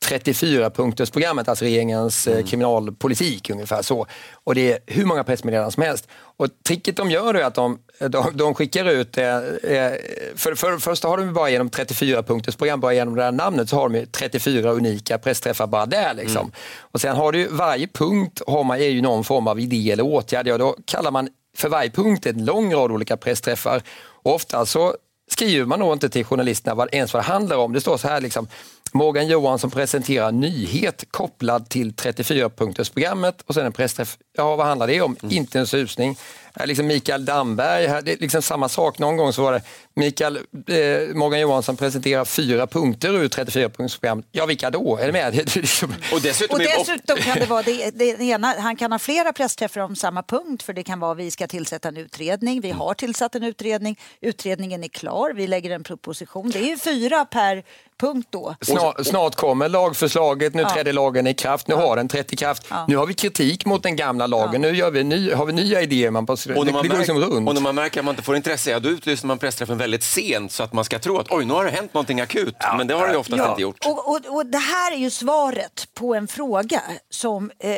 34-punktersprogrammet, 0.05 1.49
alltså 1.49 1.65
regeringens 1.65 2.27
eh, 2.27 2.45
kriminalpolitik 2.45 3.49
ungefär 3.49 3.81
så. 3.81 4.05
Och 4.34 4.55
det 4.55 4.73
är 4.73 4.79
hur 4.86 5.05
många 5.05 5.23
pressmeddelanden 5.23 5.71
som 5.71 5.84
helst. 5.84 6.08
Och 6.38 6.47
tricket 6.67 6.97
de 6.97 7.12
gör 7.12 7.34
är 7.34 7.43
att 7.43 7.55
de, 7.55 7.79
de, 7.99 8.38
de 8.38 8.53
skickar 8.53 8.86
ut, 8.86 9.17
eh, 9.17 9.38
eh, 9.38 9.93
för, 10.36 10.55
för 10.55 10.71
det 10.71 10.79
första 10.79 11.08
har 11.08 11.17
de 11.17 11.34
bara 11.34 11.49
genom 11.49 11.69
34-punktersprogram, 11.69 12.77
bara 12.77 12.93
genom 12.93 13.15
det 13.15 13.23
här 13.23 13.31
namnet 13.31 13.69
så 13.69 13.75
har 13.75 13.89
de 13.89 13.95
ju 13.99 14.05
34 14.05 14.71
unika 14.71 15.17
pressträffar 15.17 15.67
bara 15.67 15.86
där 15.86 16.13
liksom. 16.13 16.51
Och 16.79 17.01
sen 17.01 17.15
har 17.15 17.31
du 17.31 17.47
varje 17.47 17.88
punkt 17.88 18.41
har 18.47 18.63
man, 18.63 18.77
är 18.77 18.89
ju 18.89 19.01
någon 19.01 19.23
form 19.23 19.47
av 19.47 19.60
idé 19.60 19.91
eller 19.91 20.03
åtgärd. 20.03 20.47
Ja, 20.47 20.58
då 20.58 20.75
kallar 20.86 21.12
man 21.12 21.29
för 21.58 21.69
varje 21.69 21.89
punkt 21.89 22.25
en 22.25 22.45
lång 22.45 22.73
rad 22.73 22.91
olika 22.91 23.17
pressträffar. 23.17 23.81
Och 24.23 24.36
ofta 24.36 24.65
så 24.65 24.95
skriver 25.31 25.65
man 25.65 25.79
nog 25.79 25.93
inte 25.93 26.09
till 26.09 26.25
journalisterna 26.25 26.75
vad, 26.75 26.89
ens 26.91 27.13
vad 27.13 27.23
det 27.23 27.27
handlar 27.27 27.57
om. 27.57 27.73
Det 27.73 27.81
står 27.81 27.97
så 27.97 28.07
här 28.07 28.21
liksom, 28.21 28.47
Morgan 28.93 29.27
Johansson 29.27 29.71
presenterar 29.71 30.31
nyhet 30.31 31.05
kopplad 31.11 31.69
till 31.69 31.93
34-punktersprogrammet 31.93 33.33
och 33.45 33.53
sen 33.53 33.65
en 33.65 33.71
pressträff. 33.71 34.17
Ja, 34.38 34.56
vad 34.56 34.65
handlar 34.65 34.88
det 34.88 35.02
om? 35.02 35.17
Inte 35.30 35.60
en 35.60 35.67
susning. 35.67 36.17
Eh, 36.56 36.65
Liksom 36.65 36.88
Mikael 36.88 37.26
Damberg, 37.26 37.88
här, 37.88 38.02
det 38.02 38.12
är 38.12 38.17
liksom 38.17 38.41
samma 38.41 38.69
sak. 38.69 39.00
Någon 39.00 39.17
gång 39.17 39.34
så 39.34 39.43
var 39.43 39.54
det 39.54 39.62
Mikael, 39.93 40.38
eh, 40.67 41.15
Morgan 41.15 41.39
Johansson 41.39 41.78
presenterar 41.78 42.26
fyra 42.26 42.67
punkter 42.67 43.10
ur 43.13 43.28
34-punktersprogrammet. 43.28 44.26
Ja, 44.32 44.45
vilka 44.45 44.69
då? 44.69 44.98
Är 44.98 45.06
det 45.06 45.12
med? 45.12 45.39
Och 46.13 46.21
dessutom, 46.21 46.56
Och 46.56 46.60
dessutom 46.60 47.17
kan 47.17 47.39
det 47.39 47.45
vara 47.45 47.62
det, 47.62 47.91
det 47.91 48.21
ena, 48.21 48.56
han 48.60 48.76
kan 48.76 48.91
ha 48.91 49.00
flera 49.00 49.34
pressträffar 49.34 49.82
om 49.82 49.95
samma 49.95 50.24
punkt 50.24 50.63
för 50.63 50.74
det 50.74 50.84
kan 50.84 51.00
vara 51.00 51.13
vi 51.13 51.32
ska 51.32 51.48
tillsätta 51.48 51.88
en 51.88 51.98
utredning, 51.98 52.62
vi 52.62 52.71
har 52.71 52.93
tillsatt 52.93 53.36
en 53.36 53.43
utredning, 53.43 54.00
utredningen 54.21 54.84
är 54.84 54.88
klar, 54.88 55.34
vi 55.36 55.48
lägger 55.48 55.71
en 55.71 55.84
proposition. 55.84 56.50
Det 56.52 56.60
är 56.60 56.69
ju 56.69 56.78
fyra 56.78 57.26
per 57.26 57.63
punkt 57.99 58.27
då. 58.31 58.55
Snart, 58.62 59.05
snart 59.05 59.36
kommer 59.36 59.69
lagförslaget, 59.69 60.53
nu 60.53 60.62
Ja. 60.62 60.69
trädde 60.69 60.91
lagen 60.91 61.27
i 61.27 61.34
kraft, 61.34 61.67
nu 61.67 61.75
har 61.75 61.95
den 61.95 62.08
trätt 62.08 62.34
i 62.34 62.36
kraft. 62.36 62.67
Ja. 62.69 62.86
Nu 62.88 62.97
har 62.97 63.05
vi 63.05 63.13
kritik 63.13 63.65
mot 63.65 63.84
den 63.84 63.95
gamla 63.95 64.27
lagen, 64.27 64.62
nu 64.62 64.75
gör 64.75 64.91
vi 64.91 65.03
ny, 65.03 65.31
har 65.31 65.45
vi 65.45 65.53
nya 65.53 65.81
idéer. 65.81 66.12
Man 66.12 66.25
på, 66.25 66.34
Och 66.34 66.39
det, 66.45 66.53
när, 66.53 66.65
det 66.65 66.73
man 66.73 66.88
går 66.88 66.97
liksom 66.97 67.47
och 67.47 67.53
när 67.53 67.62
man 67.62 67.75
märker 67.75 67.99
att 67.99 68.05
man 68.05 68.12
inte 68.13 68.23
får 68.23 68.36
intresse, 68.36 68.71
ja, 68.71 68.79
då 68.79 68.89
utlyser 68.89 69.27
man 69.27 69.38
pressträffen 69.38 69.77
väldigt 69.77 70.03
sent 70.03 70.51
så 70.51 70.63
att 70.63 70.73
man 70.73 70.86
ska 70.86 70.99
tro 70.99 71.17
att 71.17 71.31
oj, 71.31 71.45
nu 71.45 71.53
har 71.53 71.65
det 71.65 71.71
hänt 71.71 71.93
någonting 71.93 72.21
akut. 72.21 72.55
Men 72.77 72.88
det 72.88 72.93
har 72.93 73.08
det 73.08 73.13
ju 73.13 73.19
oftast 73.19 73.49
inte 73.49 73.62
gjort. 73.62 73.86
Och, 73.86 74.10
och, 74.10 74.36
och 74.36 74.45
det 74.45 74.58
här 74.58 74.91
är 74.91 74.97
ju 74.97 75.10
svaret 75.10 75.88
på 75.93 76.15
en 76.15 76.27
fråga 76.27 76.81
som 77.10 77.51
eh, 77.60 77.71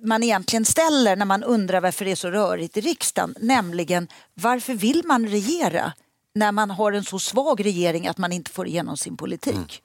man 0.00 0.22
egentligen 0.22 0.64
ställer 0.64 1.16
när 1.16 1.26
man 1.26 1.44
undrar 1.44 1.80
varför 1.80 2.04
det 2.04 2.10
är 2.10 2.16
så 2.16 2.30
rörigt 2.30 2.76
i 2.76 2.80
riksdagen. 2.80 3.34
Nämligen 3.40 4.08
varför 4.34 4.74
vill 4.74 5.02
man 5.04 5.26
regera 5.28 5.92
när 6.40 6.52
man 6.52 6.70
har 6.70 6.92
en 6.92 7.04
så 7.04 7.18
svag 7.18 7.64
regering 7.64 8.08
att 8.08 8.18
man 8.18 8.32
inte 8.32 8.50
får 8.50 8.66
igenom 8.66 8.96
sin 8.96 9.16
politik? 9.16 9.82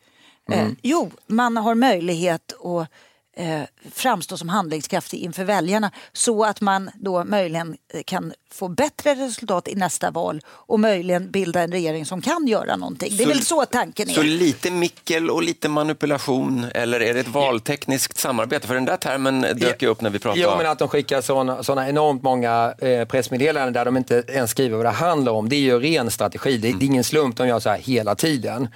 Mm. 0.49 0.67
Eh, 0.67 0.73
jo, 0.81 1.11
man 1.27 1.57
har 1.57 1.75
möjlighet 1.75 2.53
att 2.53 2.91
eh, 3.35 3.61
framstå 3.93 4.37
som 4.37 4.49
handlingskraftig 4.49 5.17
inför 5.19 5.43
väljarna 5.43 5.91
så 6.13 6.43
att 6.45 6.61
man 6.61 6.89
då 6.95 7.23
möjligen 7.23 7.77
eh, 7.93 8.01
kan 8.05 8.33
få 8.51 8.67
bättre 8.67 9.15
resultat 9.15 9.67
i 9.67 9.75
nästa 9.75 10.11
val 10.11 10.41
och 10.47 10.79
möjligen 10.79 11.31
bilda 11.31 11.61
en 11.61 11.71
regering 11.71 12.05
som 12.05 12.21
kan 12.21 12.47
göra 12.47 12.75
någonting. 12.75 13.17
Det 13.17 13.23
är 13.23 13.25
Så- 13.27 13.29
väl 13.33 13.41
så 13.45 13.65
tanken 13.65 14.09
är. 14.09 14.13
Så 14.13 14.21
lite 14.23 14.71
mickel 14.71 15.29
och 15.29 15.43
lite 15.43 15.69
manipulation, 15.69 16.65
eller 16.75 16.99
är 17.01 17.13
det 17.13 17.19
ett 17.19 17.27
valtekniskt 17.27 18.17
samarbete? 18.17 18.67
För 18.67 18.73
den 18.75 18.85
där 18.85 18.97
termen 18.97 19.41
dök 19.41 19.81
ju 19.81 19.87
upp 19.87 20.01
när 20.01 20.09
vi 20.09 20.19
pratade 20.19 20.41
Jo, 20.41 20.49
men 20.57 20.67
att 20.67 20.79
de 20.79 20.87
skickar 20.87 21.21
såna, 21.21 21.63
såna 21.63 21.89
enormt 21.89 22.23
många 22.23 22.73
eh, 22.79 23.05
pressmeddelanden 23.05 23.73
där 23.73 23.85
de 23.85 23.97
inte 23.97 24.23
ens 24.27 24.51
skriver 24.51 24.77
vad 24.77 24.85
det 24.85 24.89
handlar 24.89 25.31
om. 25.31 25.49
Det 25.49 25.55
är 25.55 25.59
ju 25.59 25.79
ren 25.79 26.11
strategi. 26.11 26.57
Det, 26.57 26.71
det 26.71 26.85
är 26.85 26.87
ingen 26.87 27.03
slump 27.03 27.37
de 27.37 27.47
gör 27.47 27.59
så 27.59 27.69
här 27.69 27.77
hela 27.77 28.15
tiden. 28.15 28.67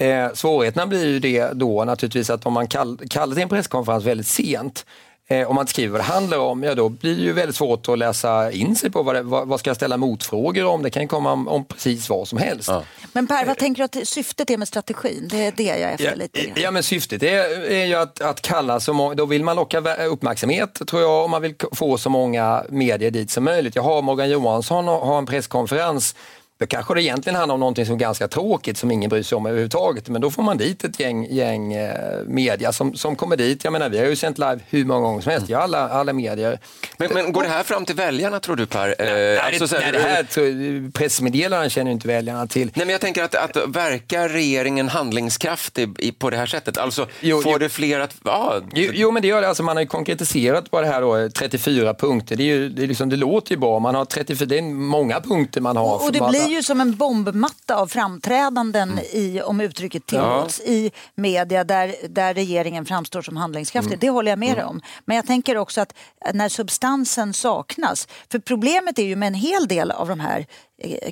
Eh, 0.00 0.32
svårigheterna 0.34 0.86
blir 0.86 1.06
ju 1.06 1.18
det 1.18 1.50
då 1.52 1.84
naturligtvis 1.84 2.30
att 2.30 2.46
om 2.46 2.52
man 2.52 2.66
kall, 2.68 2.98
kallar 3.10 3.34
till 3.34 3.42
en 3.42 3.48
presskonferens 3.48 4.04
väldigt 4.04 4.26
sent 4.26 4.86
eh, 5.28 5.48
om 5.48 5.54
man 5.54 5.62
inte 5.62 5.72
skriver 5.72 5.90
vad 5.92 6.00
det 6.00 6.04
handlar 6.04 6.38
om, 6.38 6.62
ja 6.62 6.74
då 6.74 6.88
blir 6.88 7.16
det 7.16 7.22
ju 7.22 7.32
väldigt 7.32 7.56
svårt 7.56 7.88
att 7.88 7.98
läsa 7.98 8.52
in 8.52 8.76
sig 8.76 8.90
på 8.90 9.02
vad, 9.02 9.14
det, 9.14 9.22
vad, 9.22 9.48
vad 9.48 9.60
ska 9.60 9.70
jag 9.70 9.76
ställa 9.76 9.96
motfrågor 9.96 10.64
om. 10.64 10.82
Det 10.82 10.90
kan 10.90 11.02
ju 11.02 11.08
komma 11.08 11.32
om, 11.32 11.48
om 11.48 11.64
precis 11.64 12.08
vad 12.08 12.28
som 12.28 12.38
helst. 12.38 12.70
Men 13.12 13.26
Per, 13.26 13.46
vad 13.46 13.58
tänker 13.58 13.88
du 13.88 14.00
att 14.00 14.08
syftet 14.08 14.50
är 14.50 14.56
med 14.56 14.68
strategin? 14.68 15.28
Det 15.30 15.46
är 15.46 15.52
det 15.56 15.62
jag 15.62 15.78
är 15.78 15.88
efter 15.92 16.04
Ja, 16.04 16.14
lite. 16.14 16.40
grann. 16.40 16.52
ja 16.56 16.70
men 16.70 16.82
syftet 16.82 17.22
är, 17.22 17.70
är 17.70 17.84
ju 17.84 17.94
att, 17.94 18.20
att 18.20 18.40
kalla 18.42 18.80
så 18.80 18.92
många, 18.92 19.14
då 19.14 19.26
vill 19.26 19.44
man 19.44 19.56
locka 19.56 20.04
uppmärksamhet 20.06 20.80
tror 20.88 21.02
jag 21.02 21.24
och 21.24 21.30
man 21.30 21.42
vill 21.42 21.54
få 21.72 21.98
så 21.98 22.10
många 22.10 22.64
medier 22.68 23.10
dit 23.10 23.30
som 23.30 23.44
möjligt. 23.44 23.76
Jag 23.76 23.82
har 23.82 24.02
Morgan 24.02 24.30
Johansson 24.30 24.88
och 24.88 25.06
har 25.06 25.18
en 25.18 25.26
presskonferens 25.26 26.14
Då 26.60 26.66
kanske 26.66 26.94
det 26.94 27.02
egentligen 27.02 27.36
handlar 27.36 27.54
om 27.54 27.60
någonting 27.60 27.86
som 27.86 27.94
är 27.94 27.98
ganska 27.98 28.28
tråkigt 28.28 28.76
som 28.78 28.90
ingen 28.90 29.10
bryr 29.10 29.22
sig 29.22 29.36
om 29.36 29.46
överhuvudtaget. 29.46 30.08
Men 30.08 30.20
då 30.20 30.30
får 30.30 30.42
man 30.42 30.56
dit 30.58 30.84
ett 30.84 31.00
gäng, 31.00 31.26
gäng 31.30 31.72
eh, 31.72 31.94
media 32.26 32.72
som, 32.72 32.94
som 32.94 33.16
kommer 33.16 33.36
dit. 33.36 33.64
Jag 33.64 33.72
menar, 33.72 33.88
vi 33.88 33.98
har 33.98 34.06
ju 34.06 34.16
sänt 34.16 34.38
live 34.38 34.58
hur 34.70 34.84
många 34.84 35.00
gånger 35.00 35.20
som 35.20 35.32
helst 35.32 35.50
i 35.50 35.54
alla, 35.54 35.88
alla 35.88 36.12
medier. 36.12 36.58
Men, 36.98 37.08
men 37.14 37.32
går 37.32 37.42
det 37.42 37.48
här 37.48 37.62
fram 37.62 37.84
till 37.84 37.96
väljarna 37.96 38.40
tror 38.40 38.56
du 38.56 38.66
Per? 38.66 38.94
Eh, 39.34 39.46
alltså, 39.46 39.68
så 39.68 39.74
det, 39.74 39.80
här- 39.82 39.92
nej, 39.92 40.02
det 40.02 40.08
här 40.08 40.22
tror- 40.22 40.90
pressmeddelanden 40.92 41.70
känner 41.70 41.90
inte 41.90 42.08
väljarna 42.08 42.46
till. 42.46 42.66
Nej, 42.74 42.86
men 42.86 42.92
jag 42.92 43.00
tänker 43.00 43.22
att, 43.24 43.34
att 43.34 43.56
verkar 43.66 44.28
regeringen 44.28 44.88
handlingskraftig 44.88 46.18
på 46.18 46.30
det 46.30 46.36
här 46.36 46.46
sättet? 46.46 46.78
Alltså, 46.78 47.06
Jo, 47.20 47.42
får 47.42 47.52
jo. 47.52 47.58
det 47.58 47.68
fler 47.68 48.00
att... 48.00 48.14
Ja, 48.24 48.60
Jo, 48.74 48.90
jo, 48.94 49.10
men 49.10 49.22
det 49.22 49.28
gör 49.28 49.40
det. 49.42 49.48
Alltså, 49.48 49.62
man 49.62 49.76
har 49.76 49.82
ju 49.82 49.88
konkretiserat 49.88 50.70
på 50.70 50.80
det 50.80 50.86
här 50.86 51.00
då, 51.00 51.28
34 51.30 51.94
punkter. 51.94 52.36
Det, 52.36 52.42
är 52.42 52.46
ju, 52.46 52.68
det, 52.68 52.82
är 52.82 52.86
liksom, 52.86 53.08
det 53.08 53.16
låter 53.16 53.50
ju 53.50 53.56
bra. 53.56 53.78
Man 53.78 53.94
har 53.94 54.04
34, 54.04 54.46
det 54.46 54.58
är 54.58 54.62
många 54.62 55.20
punkter 55.20 55.60
man 55.60 55.76
har. 55.76 56.04
Och 56.06 56.12
det 56.12 56.20
Man- 56.20 56.30
blir 56.30 56.49
ju 56.50 56.62
som 56.62 56.80
en 56.80 56.96
bombmatta 56.96 57.76
av 57.76 57.86
framträdanden, 57.86 58.90
Mm. 58.90 59.04
i, 59.12 59.42
om 59.42 59.60
uttrycket 59.60 60.06
tillåts, 60.06 60.60
i 60.60 60.90
media 61.14 61.64
där, 61.64 61.94
där 62.08 62.34
regeringen 62.34 62.86
framstår 62.86 63.22
som 63.22 63.36
handlingskraftig. 63.36 63.92
Mm. 63.92 63.98
Det 64.00 64.10
håller 64.10 64.32
jag 64.32 64.38
med 64.38 64.56
dig 64.56 64.64
om. 64.64 64.80
Men 65.04 65.16
jag 65.16 65.26
tänker 65.26 65.56
också 65.56 65.80
att 65.80 65.94
när 66.34 66.48
substansen 66.48 67.34
saknas, 67.34 68.08
för 68.32 68.38
problemet 68.38 68.98
är 68.98 69.02
ju 69.02 69.16
med 69.16 69.26
en 69.26 69.34
hel 69.34 69.68
del 69.68 69.90
av 69.90 70.08
de 70.08 70.20
här 70.20 70.46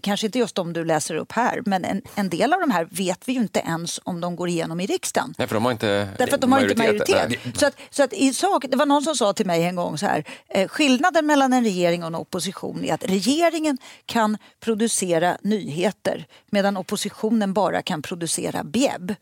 Kanske 0.02 0.26
inte 0.26 0.38
just 0.38 0.54
de 0.54 0.72
du 0.72 0.85
läser 0.85 1.14
upp 1.14 1.33
här, 1.33 1.62
men 1.66 1.85
en, 1.85 2.02
en 2.14 2.28
del 2.28 2.52
av 2.52 2.61
de 2.61 2.70
här 2.70 2.88
vet 2.90 3.28
vi 3.28 3.33
ju 3.33 3.40
inte 3.40 3.61
ens 3.61 4.00
om 4.04 4.20
de 4.20 4.37
går 4.37 4.48
igenom 4.48 4.81
i 4.81 4.87
riksdagen. 4.87 5.35
Nej, 5.38 5.48
för 5.48 5.54
de 5.54 5.64
har 5.64 5.72
inte 5.72 6.09
Därför 6.18 6.35
att 6.35 6.40
de 6.40 6.52
har 6.52 6.61
inte 6.61 6.76
majoritet. 6.76 7.28
Nej. 7.28 7.54
Så 7.54 7.66
att, 7.66 7.74
så 7.90 8.02
att 8.02 8.12
i 8.12 8.35
sak, 8.35 8.64
det 8.68 8.76
var 8.76 8.87
någon 8.87 9.02
som 9.02 9.14
sa 9.16 9.33
till 9.33 9.46
mig 9.46 9.64
en 9.64 9.76
gång 9.76 9.98
så 9.98 10.07
här, 10.07 10.24
eh, 10.48 10.68
skillnaden 10.68 11.26
mellan 11.26 11.52
en 11.52 11.64
regering 11.64 12.02
och 12.02 12.07
en 12.07 12.14
opposition 12.14 12.85
är 12.85 12.94
att 12.94 13.04
regeringen 13.04 13.78
kan 14.07 14.38
producera 14.61 15.38
nyheter 15.42 16.26
medan 16.50 16.76
oppositionen 16.76 17.52
bara 17.52 17.83
kan 17.83 18.02
producera 18.02 18.64
bjäbb. 18.64 19.14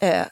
Eh, 0.00 0.22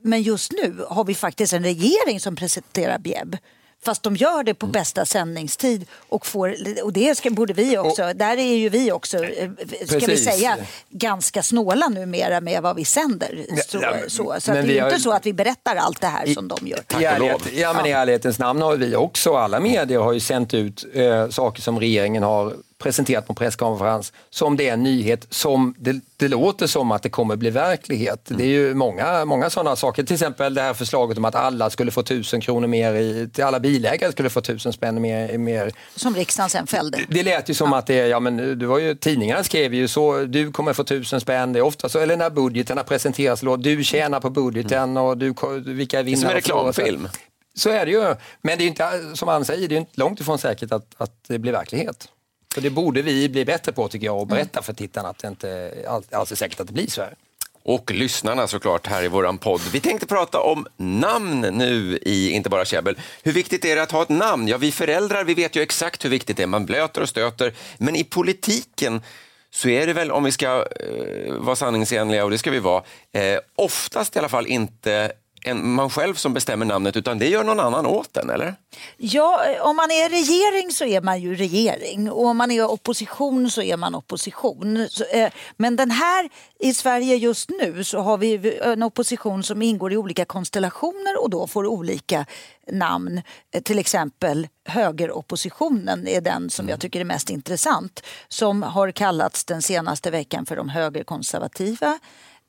men 0.00 0.22
just 0.22 0.52
nu 0.52 0.84
har 0.88 1.04
vi 1.04 1.14
faktiskt 1.14 1.52
en 1.52 1.62
regering 1.62 2.20
som 2.20 2.36
presenterar 2.36 2.98
bjäbb. 2.98 3.36
Fast 3.84 4.02
de 4.02 4.16
gör 4.16 4.42
det 4.42 4.54
på 4.54 4.66
bästa 4.66 5.04
sändningstid 5.06 5.86
och, 6.08 6.26
får, 6.26 6.54
och 6.82 6.92
det 6.92 7.16
ska, 7.18 7.30
borde 7.30 7.52
vi 7.52 7.78
också, 7.78 8.12
där 8.14 8.36
är 8.36 8.56
ju 8.56 8.68
vi 8.68 8.92
också, 8.92 9.24
eh, 9.24 9.50
ska 9.86 9.98
vi 9.98 10.06
Precis. 10.06 10.24
säga, 10.24 10.56
ganska 10.90 11.42
snåla 11.42 11.88
numera 11.88 12.40
med 12.40 12.62
vad 12.62 12.76
vi 12.76 12.84
sänder. 12.84 13.46
Så, 13.68 13.78
Ja, 13.82 13.90
men- 14.00 14.10
så, 14.10 14.16
så 14.16 14.22
men 14.24 14.34
att 14.34 14.44
det 14.46 14.58
är 14.58 14.62
vi 14.62 14.74
ju 14.74 14.80
har- 14.80 14.88
inte 14.90 15.00
så 15.02 15.12
att 15.12 15.26
vi 15.26 15.32
berättar 15.32 15.76
allt 15.76 16.00
det 16.00 16.06
här 16.06 16.26
som 16.26 16.48
de 16.48 16.66
gör. 16.66 16.80
I, 17.00 17.04
ärlighet, 17.04 17.40
ja, 17.52 17.72
men 17.72 17.86
I 17.86 17.90
ärlighetens 17.90 18.38
namn 18.38 18.62
har 18.62 18.76
vi 18.76 18.96
också, 18.96 19.34
alla 19.36 19.60
medier 19.60 19.98
har 19.98 20.12
ju 20.12 20.20
sänt 20.20 20.54
ut 20.54 20.84
eh, 20.94 21.28
saker 21.28 21.62
som 21.62 21.80
regeringen 21.80 22.22
har 22.22 22.52
presenterat 22.78 23.26
på 23.26 23.34
presskonferens 23.34 24.12
som 24.30 24.56
det 24.56 24.68
är 24.68 24.72
en 24.72 24.82
nyhet 24.82 25.26
som 25.30 25.74
det, 25.78 26.00
det 26.16 26.28
låter 26.28 26.66
som 26.66 26.92
att 26.92 27.02
det 27.02 27.08
kommer 27.08 27.36
bli 27.36 27.50
verklighet. 27.50 28.20
Det 28.24 28.44
är 28.44 28.48
ju 28.48 28.74
många, 28.74 29.24
många 29.24 29.50
sådana 29.50 29.76
saker, 29.76 30.02
till 30.02 30.14
exempel 30.14 30.54
det 30.54 30.62
här 30.62 30.74
förslaget 30.74 31.18
om 31.18 31.24
att 31.24 31.34
alla 31.34 31.70
skulle 31.70 31.90
få 31.90 32.02
tusen 32.02 32.40
kronor 32.40 32.66
mer, 32.66 32.94
i, 32.94 33.28
till 33.32 33.44
alla 33.44 33.60
bilägare 33.60 34.12
skulle 34.12 34.30
få 34.30 34.40
tusen 34.40 34.72
spänn 34.72 35.00
mer, 35.02 35.38
mer 35.38 35.72
Som 35.94 36.14
riksdagen 36.14 36.50
sen 36.50 36.66
fällde. 36.66 36.98
det 37.08 37.22
lät 37.22 37.50
ju 37.50 37.54
som 37.54 37.72
att 37.72 37.86
det, 37.86 37.94
ja 37.94 38.20
men 38.20 38.58
det 38.58 38.66
var 38.66 38.78
ju, 38.78 38.94
tidningarna 38.94 39.44
skrev 39.44 39.74
ju 39.74 39.88
så, 39.88 40.18
du 40.24 40.52
kommer 40.52 40.72
få 40.72 40.84
tusen 40.84 41.20
spänn, 41.20 41.52
det 41.52 41.58
är 41.58 41.62
ofta 41.62 41.88
så, 41.88 41.98
eller 41.98 42.16
när 42.16 42.30
budgeterna 42.30 42.84
presenteras, 42.84 43.40
då, 43.40 43.56
du 43.56 43.84
tjänar 43.84 44.20
på 44.20 44.30
budgeten 44.30 44.96
och 44.96 45.18
du, 45.18 45.34
vilka 45.64 45.98
är 46.00 46.04
Det 46.04 46.10
är 46.10 46.16
som 46.16 46.20
vinnare 46.20 46.30
en 46.30 46.34
reklamfilm. 46.34 47.08
Så 47.54 47.70
är 47.70 47.86
det 47.86 47.92
ju, 47.92 48.14
men 48.42 48.58
det 48.58 48.64
är 48.64 48.68
inte, 48.68 49.02
som 49.14 49.28
han 49.28 49.44
säger, 49.44 49.68
det 49.68 49.74
är 49.74 49.78
inte 49.78 50.00
långt 50.00 50.20
ifrån 50.20 50.38
säkert 50.38 50.72
att, 50.72 50.86
att 50.96 51.12
det 51.28 51.38
blir 51.38 51.52
verklighet. 51.52 52.08
Så 52.56 52.60
det 52.60 52.70
borde 52.70 53.02
vi 53.02 53.28
bli 53.28 53.44
bättre 53.44 53.72
på 53.72 53.88
tycker 53.88 54.06
jag 54.06 54.20
och 54.20 54.26
berätta 54.26 54.62
för 54.62 54.72
tittarna 54.72 55.08
att 55.08 55.18
det 55.18 55.28
inte 55.28 55.72
alls 55.88 56.06
alls 56.12 56.32
är 56.32 56.36
säkert 56.36 56.60
att 56.60 56.66
det 56.66 56.72
blir 56.72 56.90
så 56.90 57.02
här. 57.02 57.14
Och 57.62 57.90
lyssnarna 57.90 58.46
såklart 58.46 58.86
här 58.86 59.02
i 59.02 59.08
våran 59.08 59.38
podd. 59.38 59.60
Vi 59.72 59.80
tänkte 59.80 60.06
prata 60.06 60.40
om 60.40 60.66
namn 60.76 61.40
nu 61.40 61.98
i 62.02 62.30
Inte 62.30 62.50
bara 62.50 62.64
käbbel. 62.64 62.98
Hur 63.22 63.32
viktigt 63.32 63.64
är 63.64 63.76
det 63.76 63.82
att 63.82 63.92
ha 63.92 64.02
ett 64.02 64.08
namn? 64.08 64.48
Ja, 64.48 64.56
vi 64.56 64.72
föräldrar 64.72 65.24
vi 65.24 65.34
vet 65.34 65.56
ju 65.56 65.62
exakt 65.62 66.04
hur 66.04 66.10
viktigt 66.10 66.36
det 66.36 66.42
är. 66.42 66.46
Man 66.46 66.66
blöter 66.66 67.02
och 67.02 67.08
stöter. 67.08 67.54
Men 67.78 67.96
i 67.96 68.04
politiken 68.04 69.02
så 69.50 69.68
är 69.68 69.86
det 69.86 69.92
väl, 69.92 70.10
om 70.10 70.24
vi 70.24 70.32
ska 70.32 70.66
eh, 70.80 71.34
vara 71.34 71.56
sanningsenliga, 71.56 72.24
och 72.24 72.30
det 72.30 72.38
ska 72.38 72.50
vi 72.50 72.58
vara, 72.58 72.82
eh, 73.12 73.38
oftast 73.56 74.16
i 74.16 74.18
alla 74.18 74.28
fall 74.28 74.46
inte 74.46 75.12
en, 75.46 75.70
man 75.74 75.90
själv 75.90 76.14
som 76.14 76.34
bestämmer 76.34 76.66
namnet, 76.66 76.96
utan 76.96 77.18
det 77.18 77.28
gör 77.28 77.44
någon 77.44 77.60
annan 77.60 77.86
åt 77.86 78.14
den, 78.14 78.30
eller? 78.30 78.54
Ja, 78.96 79.40
om 79.60 79.76
man 79.76 79.90
är 79.90 80.08
regering 80.08 80.70
så 80.72 80.84
är 80.84 81.00
man 81.00 81.20
ju 81.20 81.34
regering 81.34 82.10
och 82.10 82.26
om 82.26 82.36
man 82.36 82.50
är 82.50 82.64
opposition 82.70 83.50
så 83.50 83.62
är 83.62 83.76
man 83.76 83.94
opposition. 83.94 84.76
Eh, 85.12 85.30
Men 85.56 85.76
den 85.76 85.90
här 85.90 86.28
i 86.60 86.74
Sverige 86.74 87.16
just 87.16 87.50
nu 87.50 87.84
så 87.84 87.98
har 87.98 88.18
vi 88.18 88.58
en 88.60 88.82
opposition 88.82 89.42
som 89.42 89.62
ingår 89.62 89.92
i 89.92 89.96
olika 89.96 90.24
konstellationer 90.24 91.22
och 91.22 91.30
då 91.30 91.46
får 91.46 91.66
olika 91.66 92.26
namn. 92.72 93.22
Eh, 93.54 93.62
Till 93.62 93.78
exempel 93.78 94.48
högeroppositionen 94.68 96.08
är 96.08 96.20
den 96.20 96.50
som 96.50 96.68
jag 96.68 96.80
tycker 96.80 97.00
är 97.00 97.04
mest 97.04 97.30
intressant 97.30 98.02
som 98.28 98.62
har 98.62 98.90
kallats 98.90 99.44
den 99.44 99.62
senaste 99.62 100.10
veckan 100.10 100.46
för 100.46 100.56
de 100.56 100.68
högerkonservativa. 100.68 101.98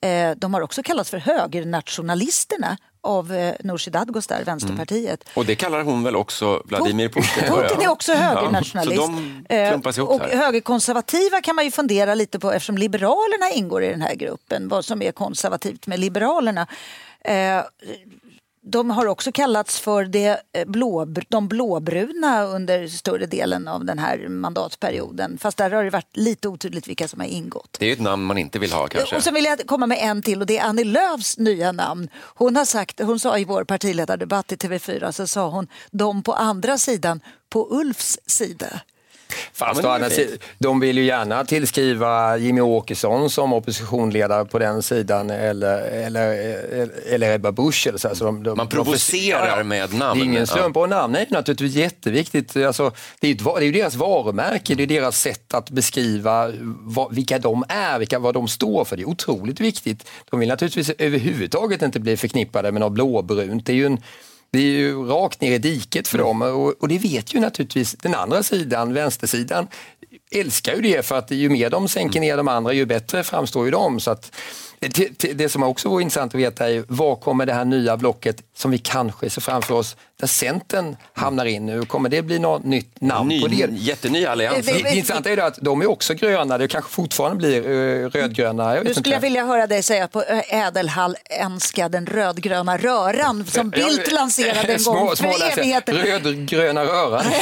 Eh, 0.02 0.32
De 0.38 0.54
har 0.54 0.62
också 0.62 0.84
kallats 0.84 1.10
för 1.10 1.18
högernationalisterna 1.18 2.78
av 3.02 3.34
eh, 3.34 3.54
Nooshi 3.64 3.92
Dadgostar, 3.92 4.44
Vänsterpartiet. 4.44 5.24
Och 5.34 5.46
det 5.46 5.56
kallar 5.56 5.84
hon 5.84 6.04
väl 6.04 6.16
också 6.16 6.62
Vladimir 6.66 7.10
Putin? 7.10 7.44
Putin 7.54 7.82
är 7.82 7.88
också 7.90 8.14
högernationalist. 8.14 8.96
Ja, 9.02 9.06
så 9.06 9.12
de 9.12 9.98
Eh, 10.00 10.04
och 10.08 10.22
här. 10.22 10.38
högerkonservativa 10.38 11.42
kan 11.42 11.56
man 11.56 11.66
ju 11.66 11.72
fundera 11.72 12.16
lite 12.16 12.40
på 12.40 12.52
eftersom 12.52 12.78
Liberalerna 12.78 13.52
ingår 13.54 13.84
i 13.84 13.90
den 13.90 14.02
här 14.02 14.16
gruppen. 14.16 14.68
Vad 14.68 14.86
som 14.86 15.02
är 15.02 15.12
konservativt 15.12 15.88
med 15.88 16.00
Liberalerna. 16.00 16.68
De 18.72 18.90
har 18.90 19.06
också 19.06 19.32
kallats 19.32 19.80
för 19.80 20.06
det 20.06 20.42
eh, 20.54 20.66
blå, 20.66 21.06
de 21.06 21.48
blåbruna 21.48 22.44
under 22.44 22.88
större 22.88 23.26
delen 23.26 23.68
av 23.68 23.86
den 23.86 24.00
här 24.00 24.28
mandatperioden. 24.28 25.38
Fast 25.38 25.58
där 25.58 25.72
har 25.72 25.84
det 25.84 25.90
varit 25.90 26.18
lite 26.18 26.48
otydligt 26.48 26.88
vilka 26.88 27.08
som 27.08 27.20
har 27.20 27.28
ingått. 27.28 27.78
Det 27.80 27.86
är 27.86 27.94
ett 27.94 28.00
namn 28.00 28.24
man 28.24 28.38
inte 28.38 28.60
vill 28.60 28.72
ha 28.72 28.88
kanske. 28.88 29.16
Och 29.16 29.24
så 29.24 29.32
vill 29.32 29.46
jag 29.46 29.68
komma 29.68 29.88
med 29.88 29.98
en 30.02 30.22
till 30.22 30.42
och 30.42 30.48
det 30.48 30.58
är 30.58 30.64
Annie 30.64 30.84
Lööfs 30.84 31.38
nya 31.38 31.72
namn. 31.72 32.10
Hon 32.16 32.56
har 32.56 32.66
sagt, 32.66 33.00
hon 33.00 33.20
sa 33.20 33.38
i 33.38 33.46
vår 33.46 33.64
partiledardebatt 33.64 34.52
i 34.52 34.56
TV4 34.56 35.12
så 35.12 35.28
sa 35.28 35.50
hon 35.50 35.68
de 35.92 36.24
på 36.24 36.34
andra 36.34 36.78
sidan 36.78 37.20
på 37.50 37.68
Ulfs 37.72 38.20
sida. 38.26 38.82
Fast 39.54 39.84
Ja, 39.84 40.10
sidan, 40.10 40.38
de 40.60 40.80
vill 40.80 40.98
ju 40.98 41.04
gärna 41.06 41.46
tillskriva 41.46 42.38
Jimmy 42.38 42.62
Åkesson 42.62 43.30
som 43.30 43.54
oppositionsledare 43.54 44.46
på 44.46 44.60
den 44.60 44.84
sidan 44.84 45.30
eller, 45.30 45.82
eller, 45.82 46.30
eller 47.10 47.36
Ebba 47.36 47.52
Busch. 47.52 47.88
Eller 47.88 47.98
så. 47.98 48.08
här. 48.08 48.16
Så 48.16 48.26
de, 48.26 48.44
de, 48.44 48.58
Man 48.58 48.68
provocerar 48.68 49.58
ja, 49.58 49.64
med 49.64 49.94
namn. 49.94 50.20
Det 50.20 50.24
är 50.24 50.26
ingen 50.26 50.40
Ja. 50.40 50.46
slump 50.46 50.78
och 50.78 50.90
namn 50.90 51.16
är 51.16 51.20
ju 51.20 51.26
naturligtvis 51.30 51.76
jätteviktigt. 51.76 52.56
Alltså, 52.56 52.92
det, 53.20 53.28
är 53.28 53.32
ju 53.32 53.36
det 53.36 53.50
är 53.58 53.62
ju 53.62 53.72
deras 53.72 53.96
varumärke, 53.96 54.76
det 54.76 54.84
är 54.84 54.88
deras 54.88 55.22
sätt 55.22 55.54
att 55.54 55.70
beskriva 55.70 56.52
vad, 56.80 57.16
vilka 57.16 57.40
de 57.40 57.64
är, 57.70 58.00
vilka, 58.00 58.20
vad 58.20 58.34
de 58.34 58.48
står 58.48 58.86
för. 58.86 58.98
Det 58.98 59.04
är 59.04 59.10
otroligt 59.10 59.60
viktigt. 59.60 60.10
De 60.30 60.40
vill 60.40 60.50
naturligtvis 60.50 60.90
överhuvudtaget 60.98 61.82
inte 61.82 62.00
bli 62.00 62.18
förknippade 62.18 62.72
med 62.72 62.80
något 62.80 62.92
blåbrunt. 62.94 63.66
Det 63.66 63.72
är 63.72 63.76
ju 63.76 63.86
en, 63.86 63.98
det 64.52 64.60
är 64.60 64.64
ju 64.64 65.06
rakt 65.06 65.42
ner 65.42 65.52
i 65.52 65.58
diket 65.58 66.08
för 66.08 66.18
dem. 66.18 66.42
Och, 66.42 66.74
och 66.82 66.88
det 66.88 66.98
vet 66.98 67.34
ju 67.34 67.40
naturligtvis 67.40 67.94
den 67.94 68.16
andra 68.16 68.44
sidan, 68.44 68.94
vänstersidan, 68.94 69.68
älskar 70.32 70.76
ju 70.76 70.82
det 70.82 71.06
för 71.06 71.18
att 71.18 71.32
ju 71.32 71.50
mer 71.50 71.70
de 71.70 71.88
sänker 71.88 72.20
ner 72.20 72.38
de 72.38 72.48
andra 72.48 72.74
ju 72.74 72.86
bättre 72.86 73.24
framstår 73.24 73.66
ju 73.66 73.72
de. 73.72 74.00
Så 74.00 74.12
att, 74.12 74.32
det, 74.80 75.34
det- 75.34 75.50
som 75.50 75.64
också 75.64 75.90
vore 75.90 76.04
intressant 76.04 76.36
att 76.36 76.40
veta 76.42 76.70
är 76.70 76.84
var 76.88 77.16
kommer 77.16 77.46
det 77.46 77.54
här 77.54 77.66
nya 77.66 77.98
blocket 77.98 78.44
som 78.58 78.72
vi 78.72 78.78
kanske 78.78 79.30
ser 79.30 79.42
framför 79.42 79.74
oss, 79.74 79.96
där 80.20 80.28
Centern 80.28 80.98
hamnar 81.14 81.46
in 81.46 81.66
nu, 81.66 81.86
kommer 81.86 82.10
det 82.10 82.22
bli 82.22 82.40
något 82.40 82.64
nytt 82.64 83.02
namn 83.02 83.30
Ny, 83.30 83.42
på 83.42 83.48
det? 83.48 83.68
jätteny 83.72 84.26
allians. 84.26 84.66
Det, 84.66 84.72
det 84.72 84.96
intressanta 84.96 85.30
är 85.30 85.36
ju 85.36 85.42
att 85.42 85.58
de 85.62 85.82
är 85.82 85.90
också 85.90 86.14
gröna, 86.14 86.58
det 86.58 86.68
kanske 86.68 86.92
fortfarande 86.92 87.38
blir 87.38 87.68
uh, 87.70 88.10
rödgröna. 88.10 88.64
Jag 88.64 88.72
vet 88.76 88.84
Nu 88.84 88.90
inte. 88.90 89.00
skulle 89.02 89.16
jag 89.16 89.22
vilja 89.22 89.46
höra 89.46 89.68
dig 89.68 89.84
säga 89.84 90.08
på 90.08 90.24
ö, 90.24 90.42
ädelhalländska 90.50 91.90
den 91.90 92.06
rödgröna 92.06 92.78
röran 92.78 93.46
som 93.46 93.70
Bildt 93.70 94.12
lanserade 94.12 94.74
en 94.74 94.84
gång 94.84 95.16
Små, 95.16 95.16
för 95.16 95.40
läser. 95.40 95.60
evigheter. 95.60 95.94
Rödgröna 95.94 96.84
röran. 96.86 97.24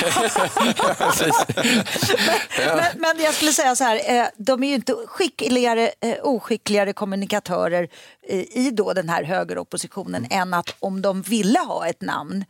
Ja. 2.59 2.75
Men, 2.75 2.85
men 3.15 3.23
jag 3.25 3.33
skulle 3.33 3.51
säga 3.51 3.75
så 3.75 3.83
här, 3.83 4.19
eh, 4.19 4.25
de 4.37 4.63
är 4.63 4.67
ju 4.67 4.73
inte 4.75 4.93
skickligare, 5.07 5.89
eh, 6.01 6.13
oskickligare 6.23 6.93
kommunikatörer 6.93 7.24
eh, 7.33 8.57
i 8.57 8.71
då 8.73 8.93
den 8.93 9.09
här 9.09 9.23
högeroppositionen 9.23 10.27
än 10.29 10.53
att 10.53 10.75
om 10.79 11.01
de 11.01 11.21
ville 11.21 11.59
ha 11.59 11.87
ett 11.87 12.01
namn 12.01 12.45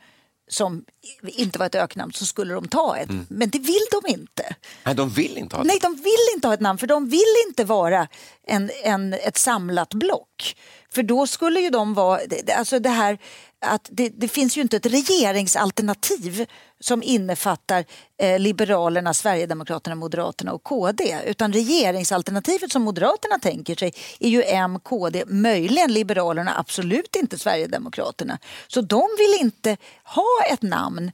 som 0.47 0.85
inte 1.23 1.59
var 1.59 1.65
ett 1.65 1.75
öknamn 1.75 2.13
så 2.13 2.25
skulle 2.25 2.53
de 2.53 2.67
ta 2.67 2.97
ett. 2.97 3.09
Mm. 3.09 3.25
Men 3.29 3.49
det 3.49 3.59
vill 3.59 3.85
de 3.91 4.11
inte. 4.11 4.55
Nej, 4.85 4.95
de 4.95 5.09
vill 5.09 5.38
inte 5.38 5.55
ha 5.55 5.63
det. 5.63 5.67
Nej, 5.67 5.79
de 5.81 5.95
vill 5.95 6.35
inte 6.35 6.47
ha 6.47 6.53
ett 6.53 6.59
namn 6.59 6.79
för 6.79 6.88
de 6.88 7.09
vill 7.09 7.35
inte 7.47 7.63
vara 7.63 8.07
en, 8.47 8.71
en, 8.83 9.13
ett 9.13 9.38
samlat 9.38 9.93
block. 9.93 10.55
För 10.95 11.03
då 11.03 11.27
skulle 11.27 11.60
ju 11.60 11.69
de 11.69 11.93
vara, 11.93 12.19
alltså 12.58 12.79
det 12.79 12.89
här 12.89 13.17
att 13.65 13.89
det, 13.91 14.10
det 14.10 14.27
finns 14.27 14.58
ju 14.58 14.62
inte 14.62 14.77
ett 14.77 14.86
regeringsalternativ 14.86 16.45
som 16.79 17.03
innefattar 17.03 17.86
eh, 18.17 18.39
Liberalerna, 18.39 19.13
Sverigedemokraterna, 19.13 19.95
Moderaterna 19.95 20.53
och 20.53 20.63
KD. 20.63 21.17
Utan 21.25 21.53
regeringsalternativet 21.53 22.71
som 22.71 22.81
Moderaterna 22.81 23.39
tänker 23.39 23.75
sig 23.75 23.93
är 24.19 24.29
ju 24.29 24.43
M, 24.43 24.79
KD, 24.84 25.23
möjligen 25.27 25.93
Liberalerna, 25.93 26.58
absolut 26.58 27.15
inte 27.15 27.38
Sverigedemokraterna. 27.38 28.38
Så 28.67 28.81
de 28.81 29.08
vill 29.17 29.45
inte 29.45 29.77
ha 30.03 30.53
ett 30.53 30.62
namn 30.62 31.08
eh, 31.08 31.12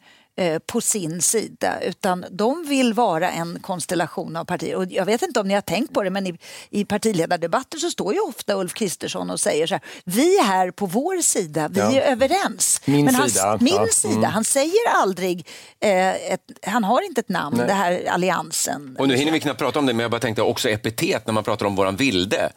på 0.65 0.81
sin 0.81 1.21
sida 1.21 1.81
utan 1.81 2.25
de 2.31 2.65
vill 2.67 2.93
vara 2.93 3.31
en 3.31 3.59
konstellation 3.61 4.35
av 4.35 4.45
partier. 4.45 4.75
Och 4.75 4.85
jag 4.89 5.05
vet 5.05 5.21
inte 5.21 5.39
om 5.39 5.47
ni 5.47 5.53
har 5.53 5.61
tänkt 5.61 5.93
på 5.93 6.03
det 6.03 6.09
men 6.09 6.27
i, 6.27 6.37
i 6.69 6.85
partiledardebatter 6.85 7.77
så 7.77 7.89
står 7.89 8.13
ju 8.13 8.19
ofta 8.19 8.53
Ulf 8.55 8.73
Kristersson 8.73 9.29
och 9.29 9.39
säger 9.39 9.67
så 9.67 9.73
här 9.73 9.81
vi 10.05 10.37
är 10.37 10.43
här 10.43 10.71
på 10.71 10.85
vår 10.85 11.21
sida, 11.21 11.67
vi 11.67 11.79
Ja. 11.79 11.91
är 11.91 12.01
överens. 12.11 12.81
Min 12.85 13.05
men 13.05 13.15
han, 13.15 13.29
sida, 13.29 13.57
Min 13.61 13.73
ja. 13.73 13.87
sida, 13.91 14.13
Mm. 14.13 14.31
han 14.31 14.43
säger 14.43 14.87
aldrig, 15.01 15.47
eh, 15.79 16.31
ett, 16.33 16.41
han 16.65 16.83
har 16.83 17.01
inte 17.01 17.21
ett 17.21 17.29
namn, 17.29 17.57
Nej. 17.57 17.67
det 17.67 17.73
här 17.73 18.05
alliansen. 18.09 18.95
Och 18.99 19.07
nu 19.07 19.15
hinner 19.15 19.31
vi 19.31 19.39
knappt 19.39 19.59
prata 19.59 19.79
om 19.79 19.85
det, 19.85 19.93
men 19.93 20.01
jag 20.01 20.11
bara 20.11 20.21
tänkte 20.21 20.41
också 20.41 20.69
epitet 20.69 21.25
när 21.27 21.33
man 21.33 21.43
pratar 21.43 21.65
om 21.65 21.75
våran 21.75 21.95
vilde. 21.95 22.51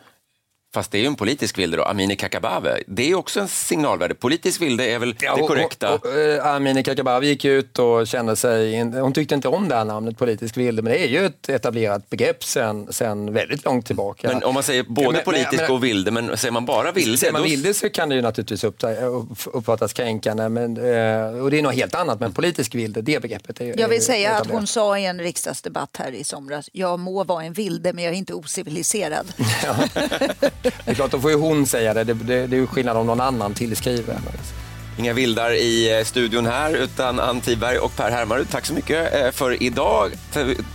Fast 0.74 0.90
det 0.90 0.98
är 0.98 1.00
ju 1.00 1.06
en 1.06 1.14
politisk 1.14 1.58
vilde 1.58 1.76
då, 1.76 1.82
Amineh 1.82 2.16
Kakabaveh. 2.16 2.76
Det 2.86 3.02
är 3.02 3.06
ju 3.06 3.14
också 3.14 3.40
en 3.40 3.48
signalvärde. 3.48 4.14
Politisk 4.14 4.62
vilde 4.62 4.84
är 4.86 4.98
väl 4.98 5.14
det 5.18 5.28
och- 5.28 5.48
korrekta? 5.48 5.94
Och, 5.94 6.06
och, 6.06 6.18
eh, 6.18 6.46
Amineh 6.46 6.82
Kakabaveh 6.82 7.28
gick 7.28 7.44
ut 7.44 7.78
och 7.78 8.06
kände 8.06 8.36
sig, 8.36 8.72
in- 8.72 8.92
hon 8.92 9.12
tyckte 9.12 9.34
inte 9.34 9.48
om 9.48 9.68
det 9.68 9.74
här 9.74 9.84
namnet 9.84 10.18
politisk 10.18 10.56
vilde, 10.56 10.82
men 10.82 10.92
det 10.92 10.98
är 11.04 11.08
ju 11.08 11.26
ett 11.26 11.48
etablerat 11.48 12.10
begrepp 12.10 12.44
sen, 12.44 12.92
sen 12.92 13.32
väldigt 13.32 13.64
långt 13.64 13.86
tillbaka. 13.86 14.28
Men 14.28 14.42
om 14.44 14.54
man 14.54 14.62
säger 14.62 14.82
både 14.82 15.12
Men- 15.12 15.24
politisk 15.24 15.62
men- 15.62 15.70
och 15.72 15.84
vilde, 15.84 16.10
men 16.10 16.36
säger 16.36 16.52
man 16.52 16.64
bara 16.66 16.92
vilde? 16.92 17.18
Säger 17.18 17.32
man 17.32 17.42
då- 17.42 17.48
vilde 17.48 17.74
så 17.74 17.90
kan 17.90 18.08
det 18.08 18.14
ju 18.14 18.22
naturligtvis 18.22 18.64
upp- 18.64 18.84
uppfattas 19.46 19.92
kränkande, 19.92 20.48
men, 20.48 20.76
eh, 20.76 21.42
och 21.42 21.50
det 21.50 21.58
är 21.58 21.62
något 21.62 21.74
helt 21.74 21.94
annat, 21.94 22.20
men 22.20 22.32
politisk 22.32 22.74
vilde, 22.74 23.02
det 23.02 23.22
begreppet 23.22 23.60
är 23.60 23.80
Jag 23.80 23.88
vill 23.88 23.98
är 23.98 24.02
säga 24.02 24.30
att 24.30 24.34
etablerat. 24.36 24.58
hon 24.60 24.66
sa 24.66 24.98
i 24.98 25.06
en 25.06 25.20
riksdagsdebatt 25.20 25.96
här 25.98 26.12
i 26.12 26.24
somras, 26.24 26.68
jag 26.72 26.98
må 26.98 27.24
vara 27.24 27.44
en 27.44 27.52
vilde 27.52 27.92
men 27.92 28.04
jag 28.04 28.12
är 28.14 28.18
inte 28.18 28.34
ociviliserad. 28.34 29.26
Det 30.64 30.90
är 30.90 30.94
klart, 30.94 31.10
då 31.10 31.20
får 31.20 31.30
ju 31.30 31.36
hon 31.36 31.66
säga 31.66 31.94
det, 31.94 32.04
det, 32.04 32.14
det, 32.14 32.46
det 32.46 32.56
är 32.56 32.60
ju 32.60 32.66
skillnad 32.66 32.96
om 32.96 33.06
någon 33.06 33.20
annan 33.20 33.54
tillskriver. 33.54 34.18
Inga 34.98 35.12
vildar 35.12 35.52
i 35.52 35.98
eh, 35.98 36.04
studion 36.04 36.46
här, 36.46 36.74
utan 36.74 37.20
Ann 37.20 37.40
Tiberg 37.40 37.78
och 37.78 37.96
Per 37.96 38.10
Hermarud. 38.10 38.50
Tack 38.50 38.66
så 38.66 38.74
mycket 38.74 39.14
eh, 39.14 39.30
för 39.30 39.62
idag. 39.62 40.12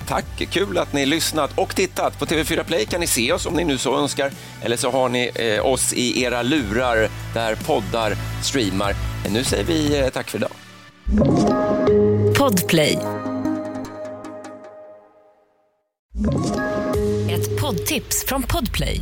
Tack, 0.08 0.26
kul 0.50 0.78
att 0.78 0.94
ni 0.94 1.06
lyssnat 1.06 1.52
och 1.56 1.76
tittat. 1.76 2.20
På 2.20 2.26
TV4 2.26 2.64
Play 2.64 2.86
kan 2.86 3.00
ni 3.00 3.08
se 3.08 3.34
oss 3.34 3.46
om 3.46 3.54
ni 3.54 3.64
nu 3.64 3.78
så 3.78 3.98
önskar. 3.98 4.32
Eller 4.62 4.78
så 4.78 4.92
har 4.92 5.10
ni 5.10 5.32
eh, 5.36 5.66
oss 5.66 5.94
i 5.94 6.24
era 6.24 6.42
lurar 6.42 7.10
där 7.34 7.56
poddar 7.56 8.14
streamar. 8.44 8.94
Nu 9.30 9.44
säger 9.44 9.64
vi 9.64 10.10
tack 10.14 10.30
för 10.30 10.38
idag. 10.38 10.52
Podplay. 12.38 13.00
Ett 17.30 17.62
poddtips 17.62 18.26
från 18.28 18.44
Podplay. 18.44 19.02